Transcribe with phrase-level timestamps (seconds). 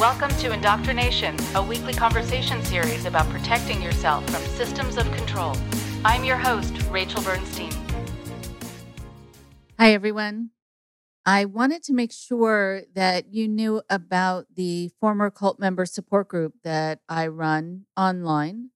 [0.00, 5.54] Welcome to Indoctrination, a weekly conversation series about protecting yourself from systems of control.
[6.06, 7.70] I'm your host, Rachel Bernstein.
[9.78, 10.52] Hi, everyone.
[11.26, 16.54] I wanted to make sure that you knew about the former cult member support group
[16.64, 18.70] that I run online.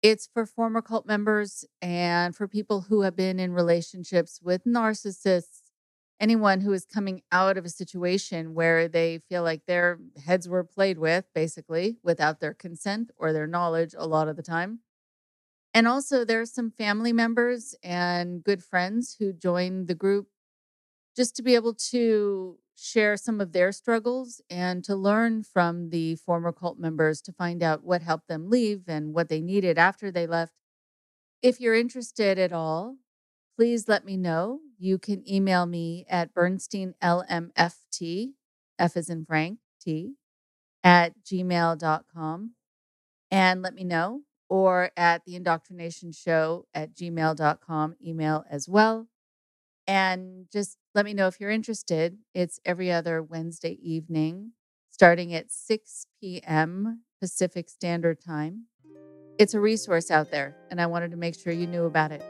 [0.00, 5.61] It's for former cult members and for people who have been in relationships with narcissists
[6.22, 10.62] anyone who is coming out of a situation where they feel like their heads were
[10.62, 14.78] played with, basically, without their consent or their knowledge a lot of the time.
[15.74, 20.28] And also, there are some family members and good friends who joined the group
[21.16, 26.14] just to be able to share some of their struggles and to learn from the
[26.16, 30.10] former cult members to find out what helped them leave and what they needed after
[30.10, 30.54] they left.
[31.42, 32.96] If you're interested at all,
[33.56, 34.60] please let me know.
[34.82, 38.32] You can email me at bernsteinlmft,
[38.80, 40.14] F is in Frank, T,
[40.82, 42.50] at gmail.com
[43.30, 49.06] and let me know, or at the indoctrination show at gmail.com, email as well.
[49.86, 52.18] And just let me know if you're interested.
[52.34, 54.50] It's every other Wednesday evening,
[54.90, 57.02] starting at 6 p.m.
[57.20, 58.64] Pacific Standard Time.
[59.38, 62.24] It's a resource out there, and I wanted to make sure you knew about it.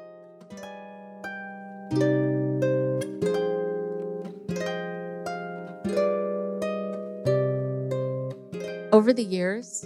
[9.13, 9.85] Over the years,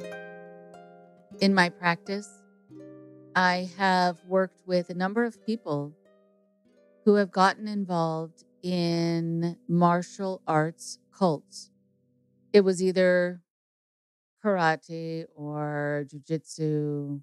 [1.41, 2.29] in my practice,
[3.35, 5.93] I have worked with a number of people
[7.05, 11.73] who have gotten involved in martial arts cults.
[12.53, 13.41] It was either
[14.45, 17.21] karate or jujitsu,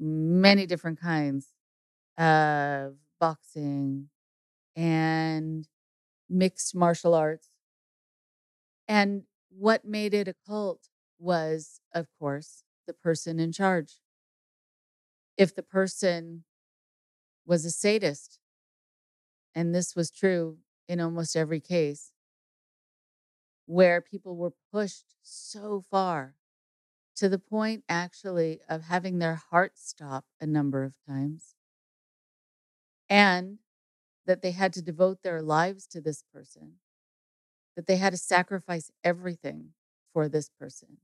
[0.00, 1.52] many different kinds
[2.18, 4.08] of boxing
[4.74, 5.68] and
[6.28, 7.48] mixed martial arts.
[8.88, 10.88] And what made it a cult
[11.22, 14.00] was, of course, the person in charge.
[15.36, 16.44] If the person
[17.46, 18.40] was a sadist,
[19.54, 22.12] and this was true in almost every case,
[23.66, 26.34] where people were pushed so far
[27.14, 31.54] to the point actually of having their heart stop a number of times,
[33.08, 33.58] and
[34.26, 36.74] that they had to devote their lives to this person,
[37.76, 39.70] that they had to sacrifice everything
[40.12, 40.98] for this person.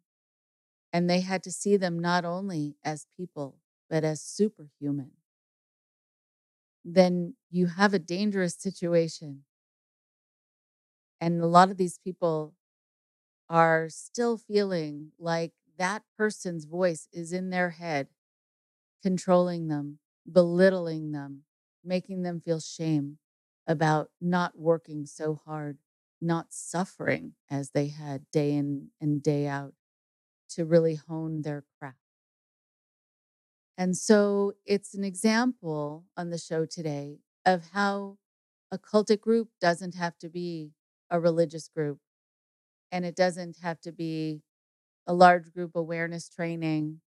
[0.93, 5.12] And they had to see them not only as people, but as superhuman.
[6.84, 9.44] Then you have a dangerous situation.
[11.21, 12.54] And a lot of these people
[13.49, 18.09] are still feeling like that person's voice is in their head,
[19.03, 20.00] controlling them,
[20.31, 21.44] belittling them,
[21.84, 23.19] making them feel shame
[23.66, 25.78] about not working so hard,
[26.20, 29.75] not suffering as they had day in and day out
[30.51, 31.99] to really hone their craft.
[33.77, 38.19] And so it's an example on the show today of how
[38.73, 40.73] a cultic group doesn't have to be
[41.11, 41.99] a religious group
[42.91, 44.43] and it doesn't have to be
[45.07, 47.01] a large group awareness training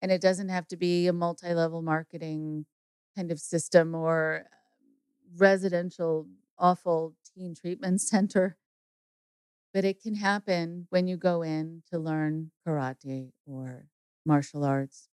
[0.00, 2.66] and it doesn't have to be a multi-level marketing
[3.16, 4.44] kind of system or
[5.36, 6.26] residential
[6.58, 8.56] awful teen treatment center
[9.74, 13.86] but it can happen when you go in to learn karate or
[14.24, 15.08] martial arts.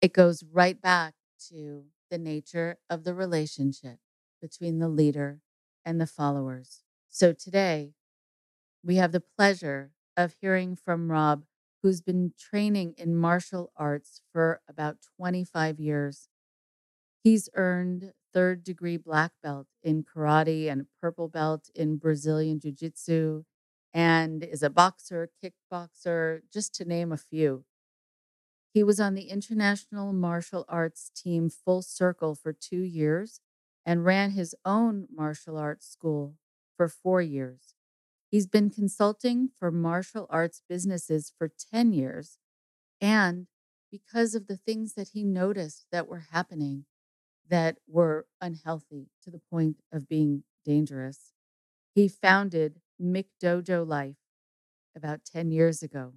[0.00, 1.14] It goes right back
[1.48, 3.98] to the nature of the relationship
[4.40, 5.40] between the leader
[5.84, 6.82] and the followers.
[7.08, 7.94] So today,
[8.84, 11.44] we have the pleasure of hearing from Rob,
[11.82, 16.28] who's been training in martial arts for about 25 years.
[17.22, 23.44] He's earned third degree black belt in karate and purple belt in Brazilian Jiu Jitsu,
[23.92, 27.64] and is a boxer, kickboxer, just to name a few.
[28.72, 33.40] He was on the international martial arts team Full Circle for two years
[33.84, 36.36] and ran his own martial arts school
[36.76, 37.74] for four years.
[38.30, 42.38] He's been consulting for martial arts businesses for 10 years.
[42.98, 43.46] And
[43.90, 46.86] because of the things that he noticed that were happening,
[47.52, 51.32] that were unhealthy to the point of being dangerous.
[51.94, 54.16] He founded McDojo Life
[54.96, 56.14] about 10 years ago.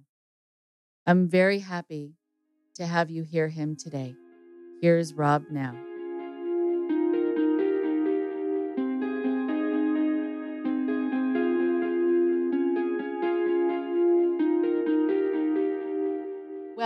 [1.06, 2.14] I'm very happy
[2.76, 4.14] to have you hear him today.
[4.80, 5.74] Here's Rob now.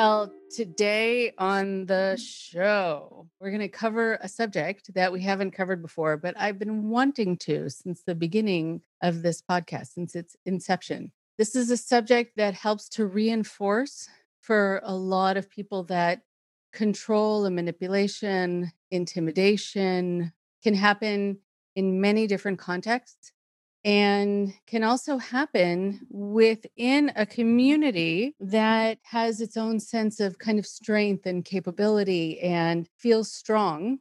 [0.02, 5.82] Well, today on the show, we're going to cover a subject that we haven't covered
[5.82, 11.12] before, but I've been wanting to since the beginning of this podcast, since its inception.
[11.36, 14.08] This is a subject that helps to reinforce
[14.40, 16.22] for a lot of people that
[16.72, 20.32] control and manipulation, intimidation
[20.64, 21.40] can happen
[21.76, 23.32] in many different contexts
[23.84, 30.66] and can also happen within a community that has its own sense of kind of
[30.66, 33.98] strength and capability and feels strong,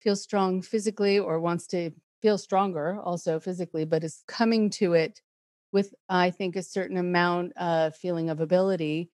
[0.00, 1.90] feels strong physically or wants to
[2.22, 5.20] feel stronger also physically, but is coming to it
[5.72, 9.10] with, I think, a certain amount of feeling of ability.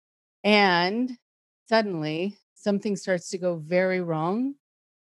[0.42, 1.16] And
[1.68, 4.54] suddenly something starts to go very wrong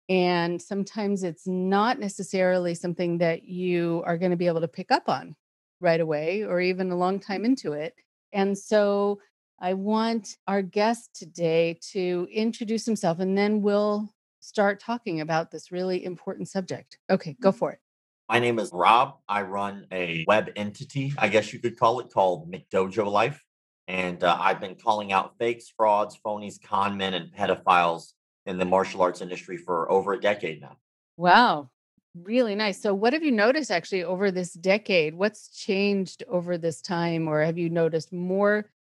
[0.09, 4.91] and sometimes it's not necessarily something that you are going to be able to pick
[4.91, 5.35] up on
[5.79, 7.93] right away or even a long time into it.
[8.33, 9.19] And so
[9.59, 14.09] I want our guest today to introduce himself and then we'll
[14.39, 16.97] start talking about this really important subject.
[17.09, 17.79] Okay, go for it.
[18.27, 19.17] My name is Rob.
[19.27, 23.43] I run a web entity, I guess you could call it, called McDojo Life.
[23.87, 28.13] And uh, I've been calling out fakes, frauds, phonies, con men, and pedophiles
[28.49, 30.75] in the martial arts industry for over a decade now.
[31.17, 31.69] Wow.
[32.15, 32.81] Really nice.
[32.81, 35.13] So, what have you noticed actually over this decade?
[35.13, 37.27] What's changed over this time?
[37.27, 38.71] Or have you noticed more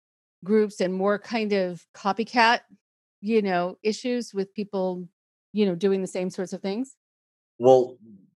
[0.42, 2.60] groups and more kind of copycat,
[3.20, 5.06] you know, issues with people,
[5.52, 6.96] you know, doing the same sorts of things?
[7.58, 7.98] Well,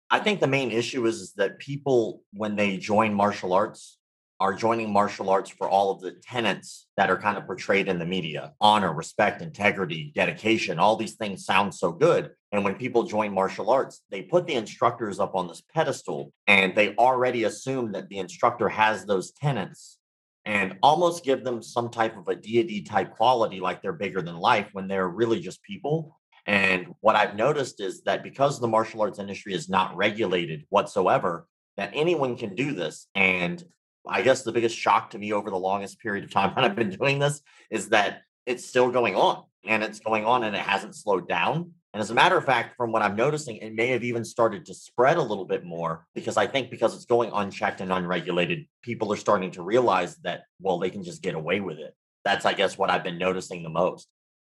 [0.09, 3.98] I think the main issue is, is that people, when they join martial arts,
[4.39, 7.99] are joining martial arts for all of the tenets that are kind of portrayed in
[7.99, 10.79] the media honor, respect, integrity, dedication.
[10.79, 12.31] All these things sound so good.
[12.51, 16.73] And when people join martial arts, they put the instructors up on this pedestal and
[16.73, 19.97] they already assume that the instructor has those tenets
[20.45, 24.37] and almost give them some type of a deity type quality, like they're bigger than
[24.37, 26.17] life when they're really just people.
[26.45, 31.45] And what I've noticed is that because the martial arts industry is not regulated whatsoever,
[31.77, 33.07] that anyone can do this.
[33.13, 33.63] And
[34.09, 36.75] I guess the biggest shock to me over the longest period of time that I've
[36.75, 40.61] been doing this is that it's still going on and it's going on and it
[40.61, 41.71] hasn't slowed down.
[41.93, 44.65] And as a matter of fact, from what I'm noticing, it may have even started
[44.65, 48.67] to spread a little bit more because I think because it's going unchecked and unregulated,
[48.83, 51.95] people are starting to realize that, well, they can just get away with it.
[52.23, 54.07] That's, I guess, what I've been noticing the most.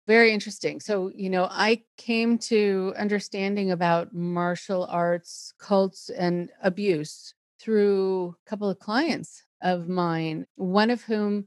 [0.09, 0.81] Very interesting.
[0.81, 8.49] So, you know, I came to understanding about martial arts, cults, and abuse through a
[8.49, 11.47] couple of clients of mine, one of whom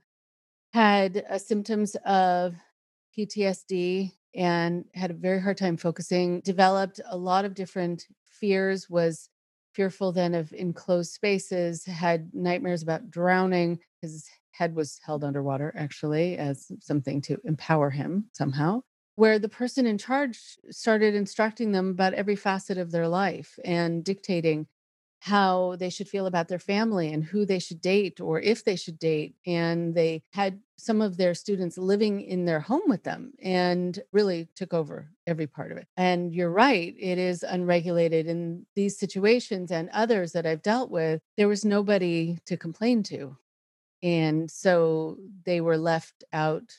[0.73, 2.55] had uh, symptoms of
[3.17, 9.29] PTSD and had a very hard time focusing, developed a lot of different fears, was
[9.73, 13.79] fearful then of enclosed spaces, had nightmares about drowning.
[14.01, 18.81] His head was held underwater, actually, as something to empower him somehow.
[19.15, 20.39] Where the person in charge
[20.71, 24.67] started instructing them about every facet of their life and dictating
[25.23, 28.75] how they should feel about their family and who they should date or if they
[28.75, 29.33] should date.
[29.47, 34.49] And they had some of their students living in their home with them and really
[34.53, 35.87] took over every part of it.
[35.95, 41.21] And you're right, it is unregulated in these situations and others that I've dealt with.
[41.37, 43.37] There was nobody to complain to.
[44.03, 46.73] And so they were left out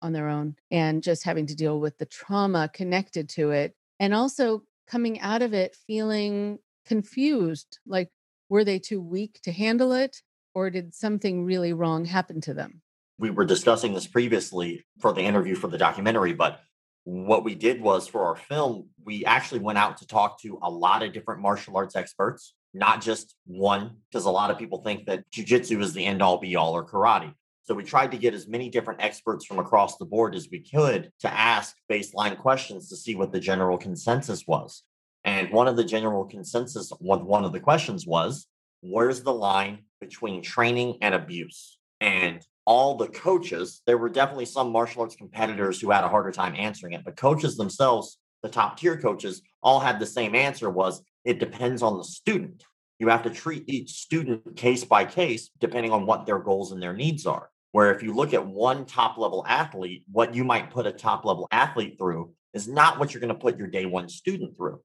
[0.00, 3.76] on their own and just having to deal with the trauma connected to it.
[4.00, 8.10] And also coming out of it feeling confused like
[8.48, 10.18] were they too weak to handle it
[10.54, 12.82] or did something really wrong happen to them?
[13.18, 16.60] We were discussing this previously for the interview for the documentary but
[17.04, 20.70] what we did was for our film we actually went out to talk to a
[20.70, 25.06] lot of different martial arts experts not just one because a lot of people think
[25.06, 27.32] that jiu-jitsu is the end all be all or karate.
[27.64, 30.60] So we tried to get as many different experts from across the board as we
[30.60, 34.82] could to ask baseline questions to see what the general consensus was
[35.24, 38.46] and one of the general consensus, one of the questions was,
[38.80, 41.78] where's the line between training and abuse?
[42.00, 46.32] And all the coaches, there were definitely some martial arts competitors who had a harder
[46.32, 50.68] time answering it, but coaches themselves, the top tier coaches, all had the same answer
[50.68, 52.64] was it depends on the student.
[52.98, 56.82] You have to treat each student case by case, depending on what their goals and
[56.82, 57.48] their needs are.
[57.72, 61.24] Where if you look at one top level athlete, what you might put a top
[61.24, 64.80] level athlete through is not what you're going to put your day one student through.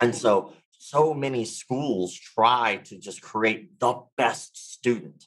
[0.00, 5.26] And so, so many schools try to just create the best student,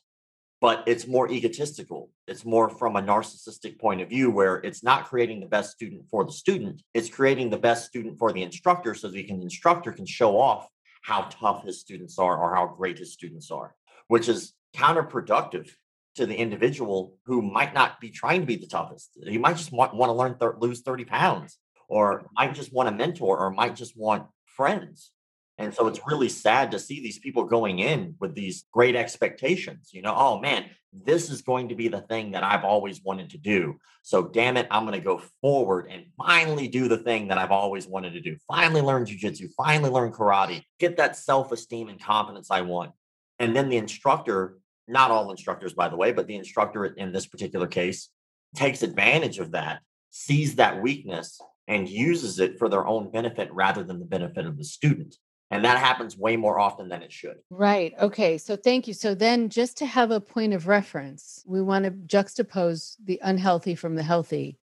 [0.61, 2.09] but it's more egotistical.
[2.27, 6.07] It's more from a narcissistic point of view where it's not creating the best student
[6.09, 10.05] for the student, it's creating the best student for the instructor so the instructor can
[10.05, 10.69] show off
[11.01, 13.75] how tough his students are or how great his students are,
[14.07, 15.69] which is counterproductive
[16.15, 19.17] to the individual who might not be trying to be the toughest.
[19.25, 22.89] He might just want, want to learn th- lose 30 pounds or might just want
[22.89, 25.11] a mentor or might just want friends.
[25.57, 29.89] And so it's really sad to see these people going in with these great expectations.
[29.91, 33.29] You know, oh man, this is going to be the thing that I've always wanted
[33.31, 33.77] to do.
[34.01, 37.51] So damn it, I'm going to go forward and finally do the thing that I've
[37.51, 38.35] always wanted to do.
[38.47, 42.91] Finally learn jujitsu, finally learn karate, get that self esteem and confidence I want.
[43.39, 47.27] And then the instructor, not all instructors, by the way, but the instructor in this
[47.27, 48.09] particular case
[48.55, 53.83] takes advantage of that, sees that weakness, and uses it for their own benefit rather
[53.83, 55.15] than the benefit of the student.
[55.51, 57.35] And that happens way more often than it should.
[57.49, 57.93] Right.
[57.99, 58.37] Okay.
[58.37, 58.93] So thank you.
[58.93, 63.75] So then, just to have a point of reference, we want to juxtapose the unhealthy
[63.75, 64.57] from the healthy.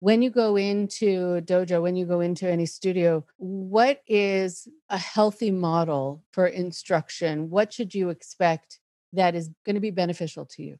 [0.00, 5.52] When you go into dojo, when you go into any studio, what is a healthy
[5.52, 7.48] model for instruction?
[7.48, 8.80] What should you expect
[9.12, 10.78] that is going to be beneficial to you?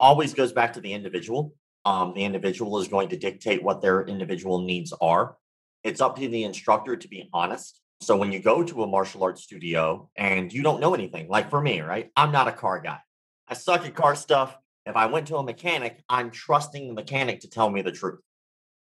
[0.00, 1.54] Always goes back to the individual.
[1.88, 5.36] Um, the individual is going to dictate what their individual needs are.
[5.84, 9.24] It's up to the instructor to be honest so when you go to a martial
[9.24, 12.10] arts studio and you don't know anything, like for me, right?
[12.16, 13.00] I'm not a car guy.
[13.48, 14.56] I suck at car stuff.
[14.86, 18.20] If I went to a mechanic, I'm trusting the mechanic to tell me the truth.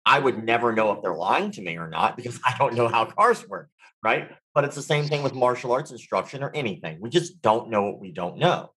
[0.05, 2.87] I would never know if they're lying to me or not because I don't know
[2.87, 3.69] how cars work,
[4.03, 4.31] right?
[4.55, 6.97] But it's the same thing with martial arts instruction or anything.
[6.99, 8.71] We just don't know what we don't know.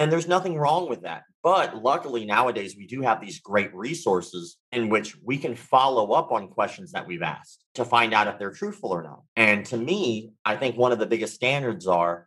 [0.00, 1.24] And there's nothing wrong with that.
[1.42, 6.32] But luckily, nowadays, we do have these great resources in which we can follow up
[6.32, 9.20] on questions that we've asked to find out if they're truthful or not.
[9.36, 12.26] And to me, I think one of the biggest standards are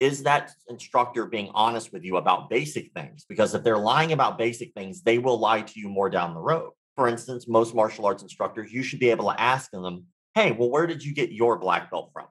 [0.00, 3.26] is that instructor being honest with you about basic things?
[3.28, 6.40] Because if they're lying about basic things, they will lie to you more down the
[6.40, 6.70] road.
[6.96, 10.70] For instance, most martial arts instructors, you should be able to ask them, hey, well,
[10.70, 12.26] where did you get your black belt from?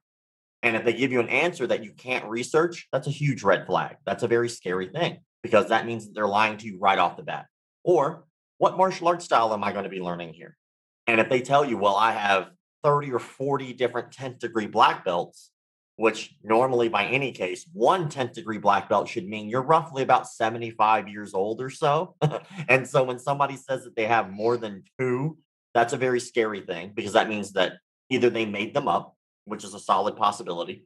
[0.63, 3.67] And if they give you an answer that you can't research, that's a huge red
[3.67, 3.97] flag.
[4.05, 7.17] That's a very scary thing because that means that they're lying to you right off
[7.17, 7.47] the bat.
[7.83, 8.23] Or
[8.57, 10.57] what martial arts style am I going to be learning here?
[11.05, 12.49] And if they tell you, well, I have
[12.83, 15.51] 30 or 40 different 10th degree black belts,
[15.97, 20.29] which normally by any case, one 10th degree black belt should mean you're roughly about
[20.29, 22.15] 75 years old or so.
[22.69, 25.37] and so when somebody says that they have more than two,
[25.73, 27.73] that's a very scary thing because that means that
[28.09, 30.85] either they made them up which is a solid possibility,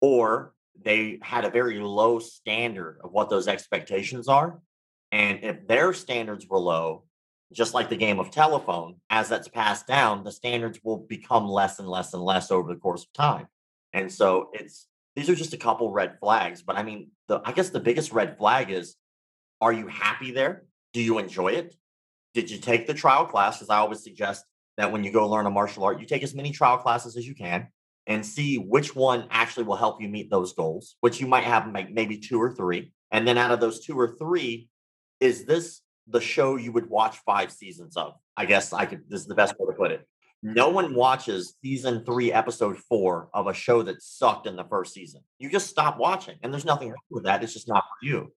[0.00, 4.60] or they had a very low standard of what those expectations are.
[5.10, 7.04] And if their standards were low,
[7.52, 11.78] just like the game of telephone, as that's passed down, the standards will become less
[11.78, 13.46] and less and less over the course of time.
[13.92, 14.86] And so it's
[15.16, 16.62] these are just a couple red flags.
[16.62, 18.96] But I mean, the I guess the biggest red flag is
[19.60, 20.66] are you happy there?
[20.92, 21.74] Do you enjoy it?
[22.34, 23.56] Did you take the trial class?
[23.56, 24.44] Because I always suggest
[24.76, 27.26] that when you go learn a martial art, you take as many trial classes as
[27.26, 27.68] you can
[28.08, 31.72] and see which one actually will help you meet those goals, which you might have
[31.72, 32.90] like maybe two or three.
[33.12, 34.68] And then out of those two or three,
[35.20, 38.14] is this the show you would watch five seasons of?
[38.36, 40.06] I guess I could, this is the best way to put it.
[40.42, 44.94] No one watches season three, episode four of a show that sucked in the first
[44.94, 45.20] season.
[45.38, 47.42] You just stop watching, and there's nothing wrong with that.
[47.42, 48.32] It's just not for you.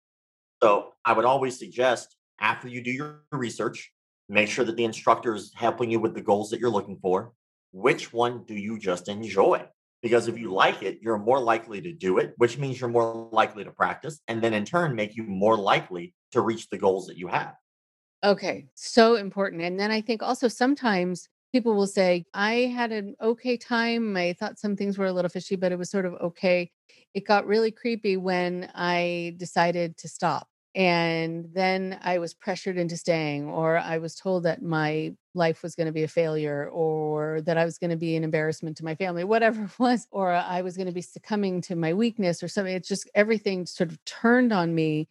[0.63, 3.91] So I would always suggest after you do your research,
[4.29, 7.33] make sure that the instructor is helping you with the goals that you're looking for
[7.71, 9.65] which one do you just enjoy?
[10.01, 13.29] Because if you like it, you're more likely to do it, which means you're more
[13.31, 17.07] likely to practice, and then in turn, make you more likely to reach the goals
[17.07, 17.53] that you have.
[18.23, 19.61] Okay, so important.
[19.61, 24.15] And then I think also sometimes people will say, I had an okay time.
[24.15, 26.71] I thought some things were a little fishy, but it was sort of okay.
[27.13, 30.47] It got really creepy when I decided to stop.
[30.75, 35.75] And then I was pressured into staying, or I was told that my life was
[35.75, 38.85] going to be a failure, or that I was going to be an embarrassment to
[38.85, 42.43] my family, whatever it was, or I was going to be succumbing to my weakness
[42.43, 42.73] or something.
[42.75, 45.07] It's just everything sort of turned on me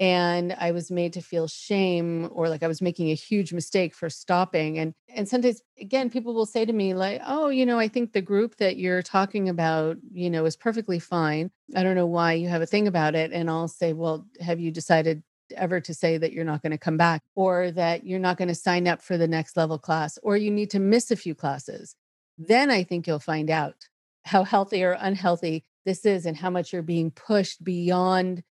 [0.00, 3.94] and i was made to feel shame or like i was making a huge mistake
[3.94, 7.78] for stopping and and sometimes again people will say to me like oh you know
[7.78, 11.50] i think the group that you're talking about you know is perfectly fine.
[11.76, 14.58] I don't know why you have a thing about it and i'll say well have
[14.58, 15.22] you decided
[15.56, 18.48] ever to say that you're not going to come back or that you're not going
[18.48, 21.34] to sign up for the next level class or you need to miss a few
[21.34, 21.94] classes?
[22.38, 23.74] Then i think you'll find out
[24.24, 28.42] how healthy or unhealthy this is and how much you're being pushed beyond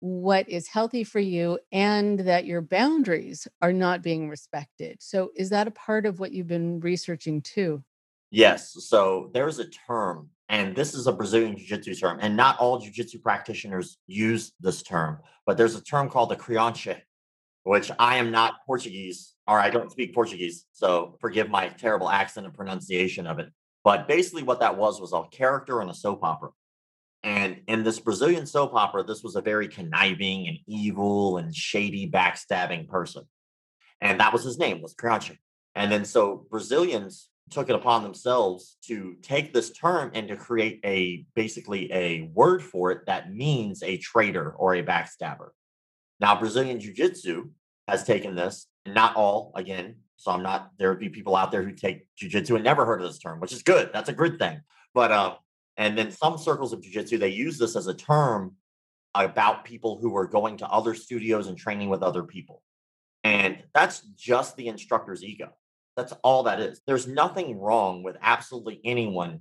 [0.00, 4.98] what is healthy for you and that your boundaries are not being respected.
[5.00, 7.82] So, is that a part of what you've been researching too?
[8.30, 8.76] Yes.
[8.84, 12.78] So, there's a term, and this is a Brazilian Jiu Jitsu term, and not all
[12.78, 17.00] Jiu Jitsu practitioners use this term, but there's a term called the creonte,
[17.64, 20.66] which I am not Portuguese or I don't speak Portuguese.
[20.72, 23.50] So, forgive my terrible accent and pronunciation of it.
[23.82, 26.50] But basically, what that was was a character in a soap opera.
[27.24, 32.08] And in this Brazilian soap opera, this was a very conniving and evil and shady
[32.08, 33.24] backstabbing person.
[34.00, 35.36] And that was his name, was Creonte.
[35.74, 40.80] And then so Brazilians took it upon themselves to take this term and to create
[40.84, 45.48] a basically a word for it that means a traitor or a backstabber.
[46.20, 47.50] Now, Brazilian Jiu Jitsu
[47.86, 51.62] has taken this, not all, again, so I'm not, there would be people out there
[51.62, 53.90] who take Jiu Jitsu and never heard of this term, which is good.
[53.92, 54.60] That's a good thing.
[54.94, 55.34] But, um,
[55.78, 58.56] and then some circles of Jiu Jitsu, they use this as a term
[59.14, 62.62] about people who are going to other studios and training with other people.
[63.22, 65.50] And that's just the instructor's ego.
[65.96, 66.80] That's all that is.
[66.86, 69.40] There's nothing wrong with absolutely anyone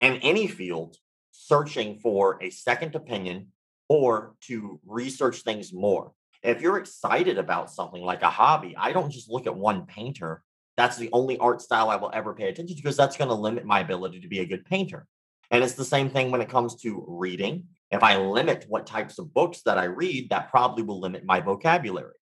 [0.00, 0.96] in any field
[1.32, 3.48] searching for a second opinion
[3.88, 6.12] or to research things more.
[6.42, 10.42] If you're excited about something like a hobby, I don't just look at one painter.
[10.76, 13.34] That's the only art style I will ever pay attention to because that's going to
[13.34, 15.06] limit my ability to be a good painter.
[15.54, 17.68] And it's the same thing when it comes to reading.
[17.92, 21.38] If I limit what types of books that I read, that probably will limit my
[21.38, 22.16] vocabulary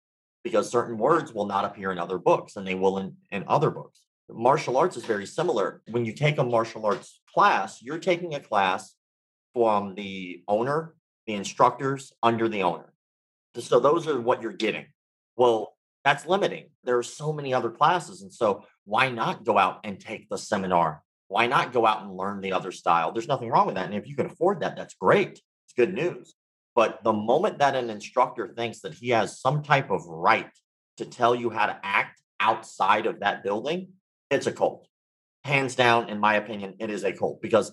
[0.44, 3.70] because certain words will not appear in other books and they will in, in other
[3.70, 4.02] books.
[4.28, 5.80] Martial arts is very similar.
[5.90, 8.94] When you take a martial arts class, you're taking a class
[9.54, 10.94] from the owner
[11.26, 12.92] the instructors under the owner.
[13.58, 14.86] So those are what you're getting.
[15.36, 15.74] Well,
[16.04, 16.66] that's limiting.
[16.84, 18.20] There are so many other classes.
[18.20, 21.02] And so why not go out and take the seminar?
[21.32, 23.10] Why not go out and learn the other style?
[23.10, 23.86] There's nothing wrong with that.
[23.86, 25.30] And if you can afford that, that's great.
[25.30, 26.34] It's good news.
[26.74, 30.50] But the moment that an instructor thinks that he has some type of right
[30.98, 33.88] to tell you how to act outside of that building,
[34.30, 34.86] it's a cult.
[35.44, 37.72] Hands down, in my opinion, it is a cult because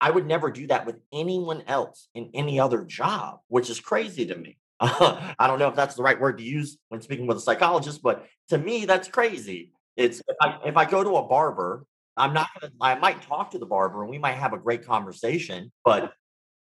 [0.00, 4.24] I would never do that with anyone else in any other job, which is crazy
[4.24, 4.56] to me.
[4.80, 8.02] I don't know if that's the right word to use when speaking with a psychologist,
[8.02, 9.72] but to me, that's crazy.
[9.96, 11.84] It's if I, if I go to a barber,
[12.16, 12.72] I'm not gonna.
[12.80, 16.12] I might talk to the barber and we might have a great conversation, but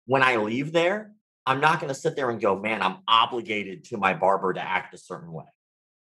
[0.07, 1.13] when I leave there,
[1.47, 4.61] I'm not going to sit there and go, man, I'm obligated to my barber to
[4.61, 5.45] act a certain way,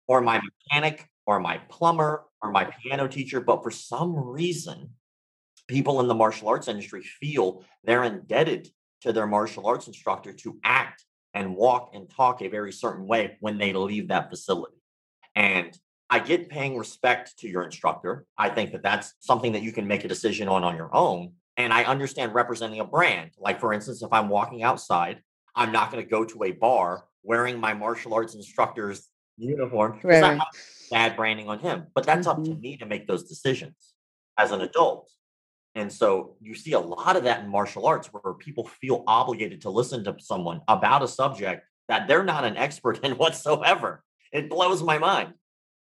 [0.07, 3.41] or my mechanic, or my plumber, or my piano teacher.
[3.41, 4.91] But for some reason,
[5.69, 8.71] people in the martial arts industry feel they're indebted
[9.03, 13.37] to their martial arts instructor to act and walk and talk a very certain way
[13.41, 14.77] when they leave that facility.
[15.35, 15.77] And
[16.09, 18.25] I get paying respect to your instructor.
[18.39, 21.33] I think that that's something that you can make a decision on on your own.
[21.57, 23.31] And I understand representing a brand.
[23.39, 25.21] Like, for instance, if I'm walking outside,
[25.55, 29.99] I'm not going to go to a bar wearing my martial arts instructor's uniform.
[30.03, 30.41] Right.
[30.91, 31.87] Bad branding on him.
[31.95, 32.41] But that's mm-hmm.
[32.41, 32.61] up to mm-hmm.
[32.61, 33.95] me to make those decisions
[34.39, 35.11] as an adult.
[35.75, 39.63] And so you see a lot of that in martial arts where people feel obligated
[39.63, 44.03] to listen to someone about a subject that they're not an expert in whatsoever.
[44.33, 45.35] It blows my mind.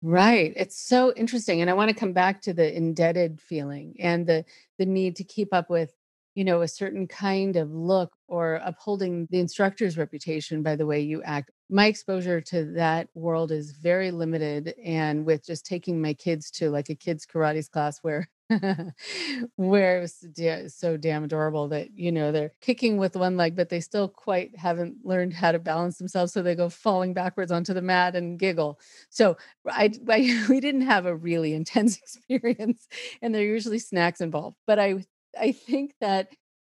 [0.02, 0.54] Right.
[0.56, 1.60] It's so interesting.
[1.62, 4.46] And I want to come back to the indebted feeling and the
[4.78, 5.94] the need to keep up with,
[6.36, 11.02] you know, a certain kind of look or upholding the instructor's reputation by the way
[11.02, 11.52] you act.
[11.70, 14.74] My exposure to that world is very limited.
[14.86, 18.30] And with just taking my kids to like a kids karate's class where
[19.56, 23.70] where it was so damn adorable that you know they're kicking with one leg but
[23.70, 27.74] they still quite haven't learned how to balance themselves so they go falling backwards onto
[27.74, 28.80] the mat and giggle.
[29.10, 32.88] So I, I we didn't have a really intense experience
[33.22, 34.96] and there are usually snacks involved but i
[35.40, 36.30] i think that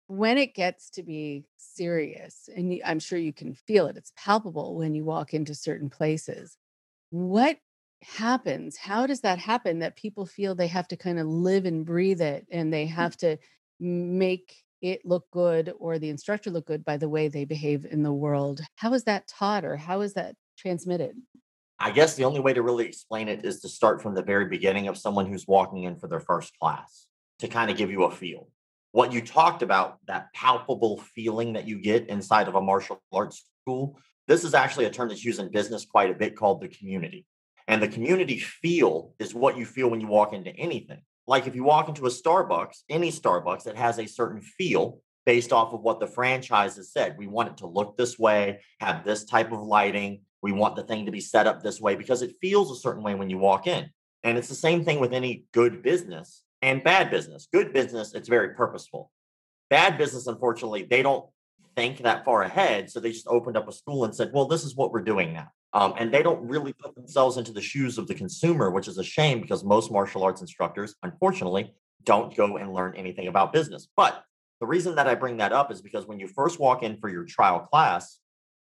[0.09, 4.75] when it gets to be serious and i'm sure you can feel it it's palpable
[4.77, 6.57] when you walk into certain places
[7.11, 7.59] what
[8.03, 8.77] happens?
[8.77, 12.21] How does that happen that people feel they have to kind of live and breathe
[12.21, 12.91] it and they mm.
[12.91, 13.39] have to
[13.79, 18.03] make it look good or the instructor look good by the way they behave in
[18.03, 18.61] the world?
[18.77, 21.17] How is that taught or how is that transmitted?
[21.79, 24.47] I guess the only way to really explain it is to start from the very
[24.47, 27.07] beginning of someone who's walking in for their first class
[27.39, 28.49] to kind of give you a feel.
[28.93, 33.45] What you talked about that palpable feeling that you get inside of a martial arts
[33.63, 36.69] school this is actually a term that's used in business quite a bit called the
[36.69, 37.27] community
[37.71, 41.01] and the community feel is what you feel when you walk into anything.
[41.29, 45.53] Like if you walk into a Starbucks, any Starbucks, it has a certain feel based
[45.53, 47.15] off of what the franchise has said.
[47.17, 50.23] We want it to look this way, have this type of lighting.
[50.43, 53.05] We want the thing to be set up this way because it feels a certain
[53.05, 53.89] way when you walk in.
[54.25, 57.47] And it's the same thing with any good business and bad business.
[57.53, 59.13] Good business, it's very purposeful.
[59.69, 61.25] Bad business, unfortunately, they don't
[61.77, 62.91] think that far ahead.
[62.91, 65.33] So they just opened up a school and said, well, this is what we're doing
[65.33, 65.53] now.
[65.73, 68.99] Um, and they don't really put themselves into the shoes of the consumer, which is
[68.99, 71.73] a shame because most martial arts instructors, unfortunately,
[72.05, 73.87] don't go and learn anything about business.
[73.97, 74.25] But
[74.61, 77.09] the reason that I bring that up is because when you first walk in for
[77.09, 78.19] your trial class,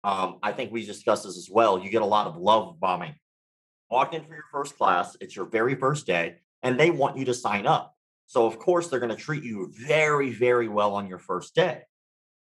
[0.04, 1.78] um, I think we discussed this as well.
[1.78, 3.14] You get a lot of love bombing.
[3.90, 7.24] Walked in for your first class, it's your very first day, and they want you
[7.26, 7.94] to sign up.
[8.26, 11.82] So, of course, they're going to treat you very, very well on your first day.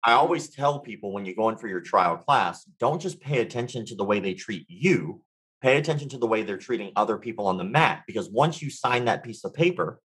[0.03, 3.39] I always tell people when you go in for your trial class, don't just pay
[3.39, 5.21] attention to the way they treat you,
[5.61, 8.03] pay attention to the way they're treating other people on the mat.
[8.05, 10.01] Because once you sign that piece of paper,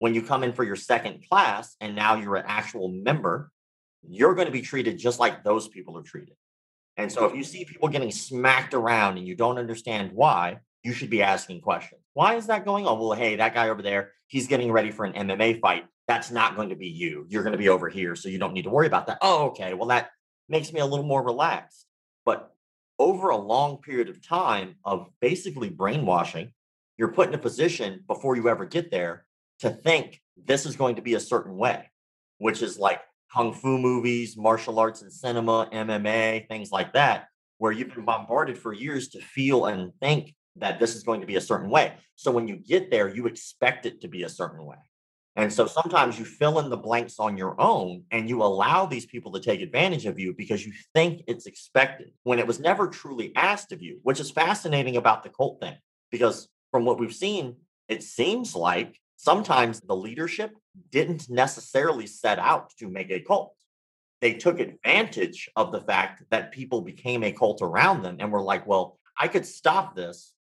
[0.00, 3.50] when you come in for your second class and now you're an actual member,
[4.02, 6.34] you're going to be treated just like those people are treated.
[6.96, 10.92] And so if you see people getting smacked around and you don't understand why, you
[10.92, 12.00] should be asking questions.
[12.14, 12.98] Why is that going on?
[12.98, 15.84] Well, hey, that guy over there, he's getting ready for an MMA fight.
[16.08, 17.26] That's not going to be you.
[17.28, 18.14] You're going to be over here.
[18.14, 19.18] So you don't need to worry about that.
[19.22, 19.74] Oh, okay.
[19.74, 20.10] Well, that
[20.48, 21.86] makes me a little more relaxed.
[22.24, 22.52] But
[22.98, 26.52] over a long period of time of basically brainwashing,
[26.96, 29.26] you're put in a position before you ever get there
[29.60, 31.90] to think this is going to be a certain way,
[32.38, 33.00] which is like
[33.32, 37.26] kung fu movies, martial arts and cinema, MMA, things like that,
[37.58, 41.26] where you've been bombarded for years to feel and think that this is going to
[41.26, 41.94] be a certain way.
[42.14, 44.76] So when you get there, you expect it to be a certain way.
[45.36, 49.04] And so sometimes you fill in the blanks on your own and you allow these
[49.04, 52.88] people to take advantage of you because you think it's expected when it was never
[52.88, 55.76] truly asked of you, which is fascinating about the cult thing.
[56.10, 60.56] Because from what we've seen, it seems like sometimes the leadership
[60.90, 63.54] didn't necessarily set out to make a cult.
[64.22, 68.42] They took advantage of the fact that people became a cult around them and were
[68.42, 70.32] like, well, I could stop this,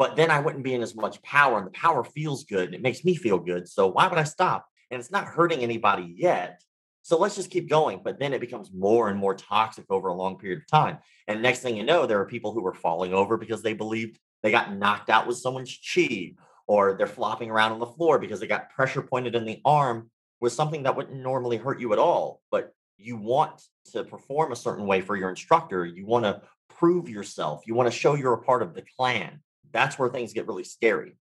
[0.00, 1.58] but then I wouldn't be in as much power.
[1.58, 3.68] And the power feels good and it makes me feel good.
[3.68, 4.66] So why would I stop?
[4.90, 6.62] And it's not hurting anybody yet.
[7.02, 8.00] So let's just keep going.
[8.02, 11.00] But then it becomes more and more toxic over a long period of time.
[11.28, 14.18] And next thing you know, there are people who are falling over because they believed
[14.42, 16.32] they got knocked out with someone's chi
[16.66, 20.10] or they're flopping around on the floor because they got pressure pointed in the arm
[20.40, 22.40] with something that wouldn't normally hurt you at all.
[22.50, 25.84] But you want to perform a certain way for your instructor.
[25.84, 27.64] You want to prove yourself.
[27.66, 29.42] You want to show you're a part of the clan.
[29.72, 31.14] That's where things get really scary.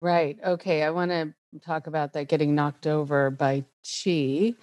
[0.00, 0.36] Right.
[0.44, 0.82] Okay.
[0.82, 1.32] I want to
[1.64, 3.64] talk about that getting knocked over by
[4.04, 4.54] chi.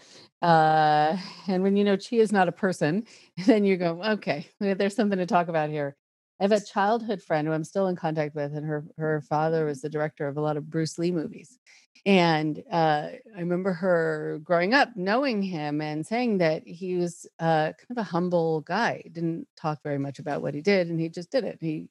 [0.42, 3.06] Uh, and when you know chi is not a person,
[3.46, 5.96] then you go, okay, there's something to talk about here.
[6.40, 9.66] I have a childhood friend who I'm still in contact with, and her her father
[9.66, 11.60] was the director of a lot of Bruce Lee movies.
[12.06, 17.74] And uh, I remember her growing up, knowing him and saying that he was uh,
[17.78, 19.04] kind of a humble guy.
[19.12, 21.58] Didn't talk very much about what he did, and he just did it.
[21.60, 21.90] He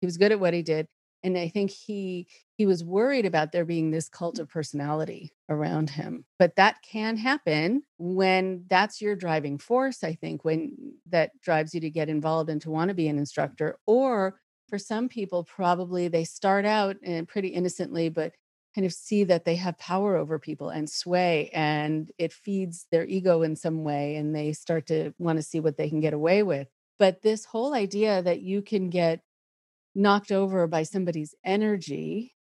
[0.00, 0.86] he was good at what he did,
[1.22, 5.90] and I think he he was worried about there being this cult of personality around
[5.90, 6.24] him.
[6.38, 10.76] But that can happen when that's your driving force, I think, when
[11.08, 13.78] that drives you to get involved and to want to be an instructor.
[13.86, 18.32] Or for some people, probably they start out and pretty innocently, but
[18.74, 23.04] kind of see that they have power over people and sway and it feeds their
[23.04, 26.12] ego in some way and they start to want to see what they can get
[26.12, 26.68] away with.
[26.98, 29.22] But this whole idea that you can get
[29.94, 32.34] knocked over by somebody's energy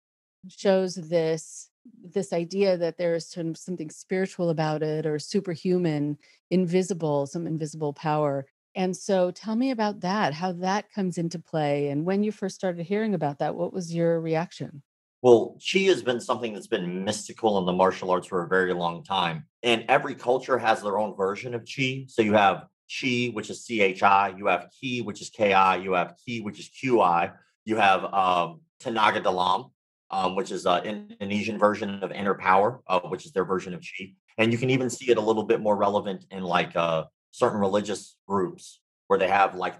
[0.48, 1.70] shows this
[2.04, 6.18] this idea that there is some, something spiritual about it or superhuman
[6.50, 8.46] invisible some invisible power.
[8.74, 12.54] And so tell me about that how that comes into play and when you first
[12.54, 14.82] started hearing about that what was your reaction?
[15.22, 18.74] Well chi has been something that's been mystical in the martial arts for a very
[18.74, 23.30] long time and every culture has their own version of chi so you have chi
[23.32, 25.48] which is chi you have ki which is ki
[25.82, 27.32] you have ki which is qi
[27.64, 29.70] you have um, tenaga dalam
[30.10, 30.84] um, which is an
[31.20, 34.14] Indonesian version of Inner Power, uh, which is their version of Chi.
[34.38, 37.60] And you can even see it a little bit more relevant in like uh, certain
[37.60, 39.74] religious groups where they have like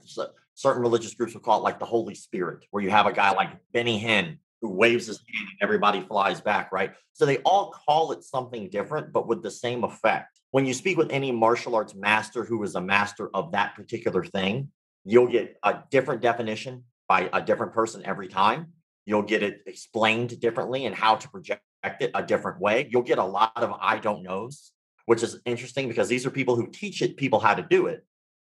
[0.54, 3.30] certain religious groups will call it like the Holy Spirit, where you have a guy
[3.32, 6.92] like Benny Hinn who waves his hand and everybody flies back, right?
[7.12, 10.40] So they all call it something different, but with the same effect.
[10.50, 14.24] When you speak with any martial arts master who is a master of that particular
[14.24, 14.70] thing,
[15.04, 18.72] you'll get a different definition by a different person every time
[19.08, 22.86] You'll get it explained differently and how to project it a different way.
[22.90, 24.70] You'll get a lot of I don't knows,
[25.06, 28.04] which is interesting because these are people who teach it people how to do it.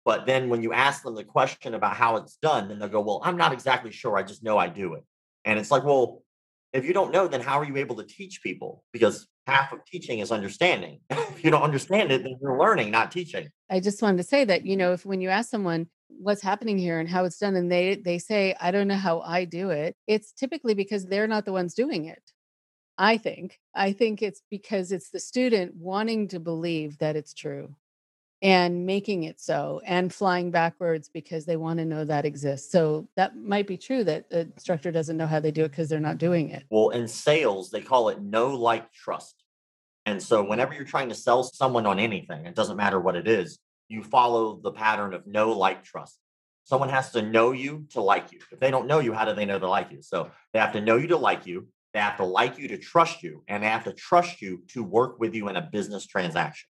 [0.04, 3.00] But then when you ask them the question about how it's done, then they'll go,
[3.00, 4.18] Well, I'm not exactly sure.
[4.18, 5.06] I just know I do it.
[5.46, 6.24] And it's like, Well,
[6.74, 8.84] if you don't know, then how are you able to teach people?
[8.94, 11.02] Because half of teaching is understanding.
[11.10, 13.50] if you don't understand it, then you're learning, not teaching.
[13.70, 15.88] I just wanted to say that, you know, if when you ask someone,
[16.20, 19.22] what's happening here and how it's done and they they say i don't know how
[19.22, 22.22] i do it it's typically because they're not the ones doing it
[22.98, 27.74] i think i think it's because it's the student wanting to believe that it's true
[28.42, 33.08] and making it so and flying backwards because they want to know that exists so
[33.16, 36.00] that might be true that the instructor doesn't know how they do it because they're
[36.00, 39.44] not doing it well in sales they call it know like trust
[40.06, 43.28] and so whenever you're trying to sell someone on anything it doesn't matter what it
[43.28, 43.60] is
[43.92, 46.18] you follow the pattern of know like, trust.
[46.64, 48.40] Someone has to know you to like you.
[48.52, 50.02] If they don't know you, how do they know they like you?
[50.02, 51.68] So they have to know you to like you.
[51.94, 54.82] They have to like you to trust you, and they have to trust you to
[54.82, 56.70] work with you in a business transaction.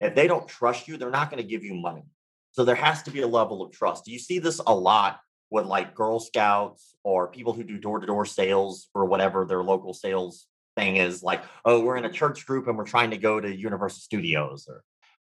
[0.00, 2.04] If they don't trust you, they're not going to give you money.
[2.52, 4.08] So there has to be a level of trust.
[4.08, 8.06] You see this a lot with like Girl Scouts or people who do door to
[8.06, 12.46] door sales or whatever their local sales thing is like, oh, we're in a church
[12.46, 14.66] group and we're trying to go to Universal Studios.
[14.68, 14.82] Or,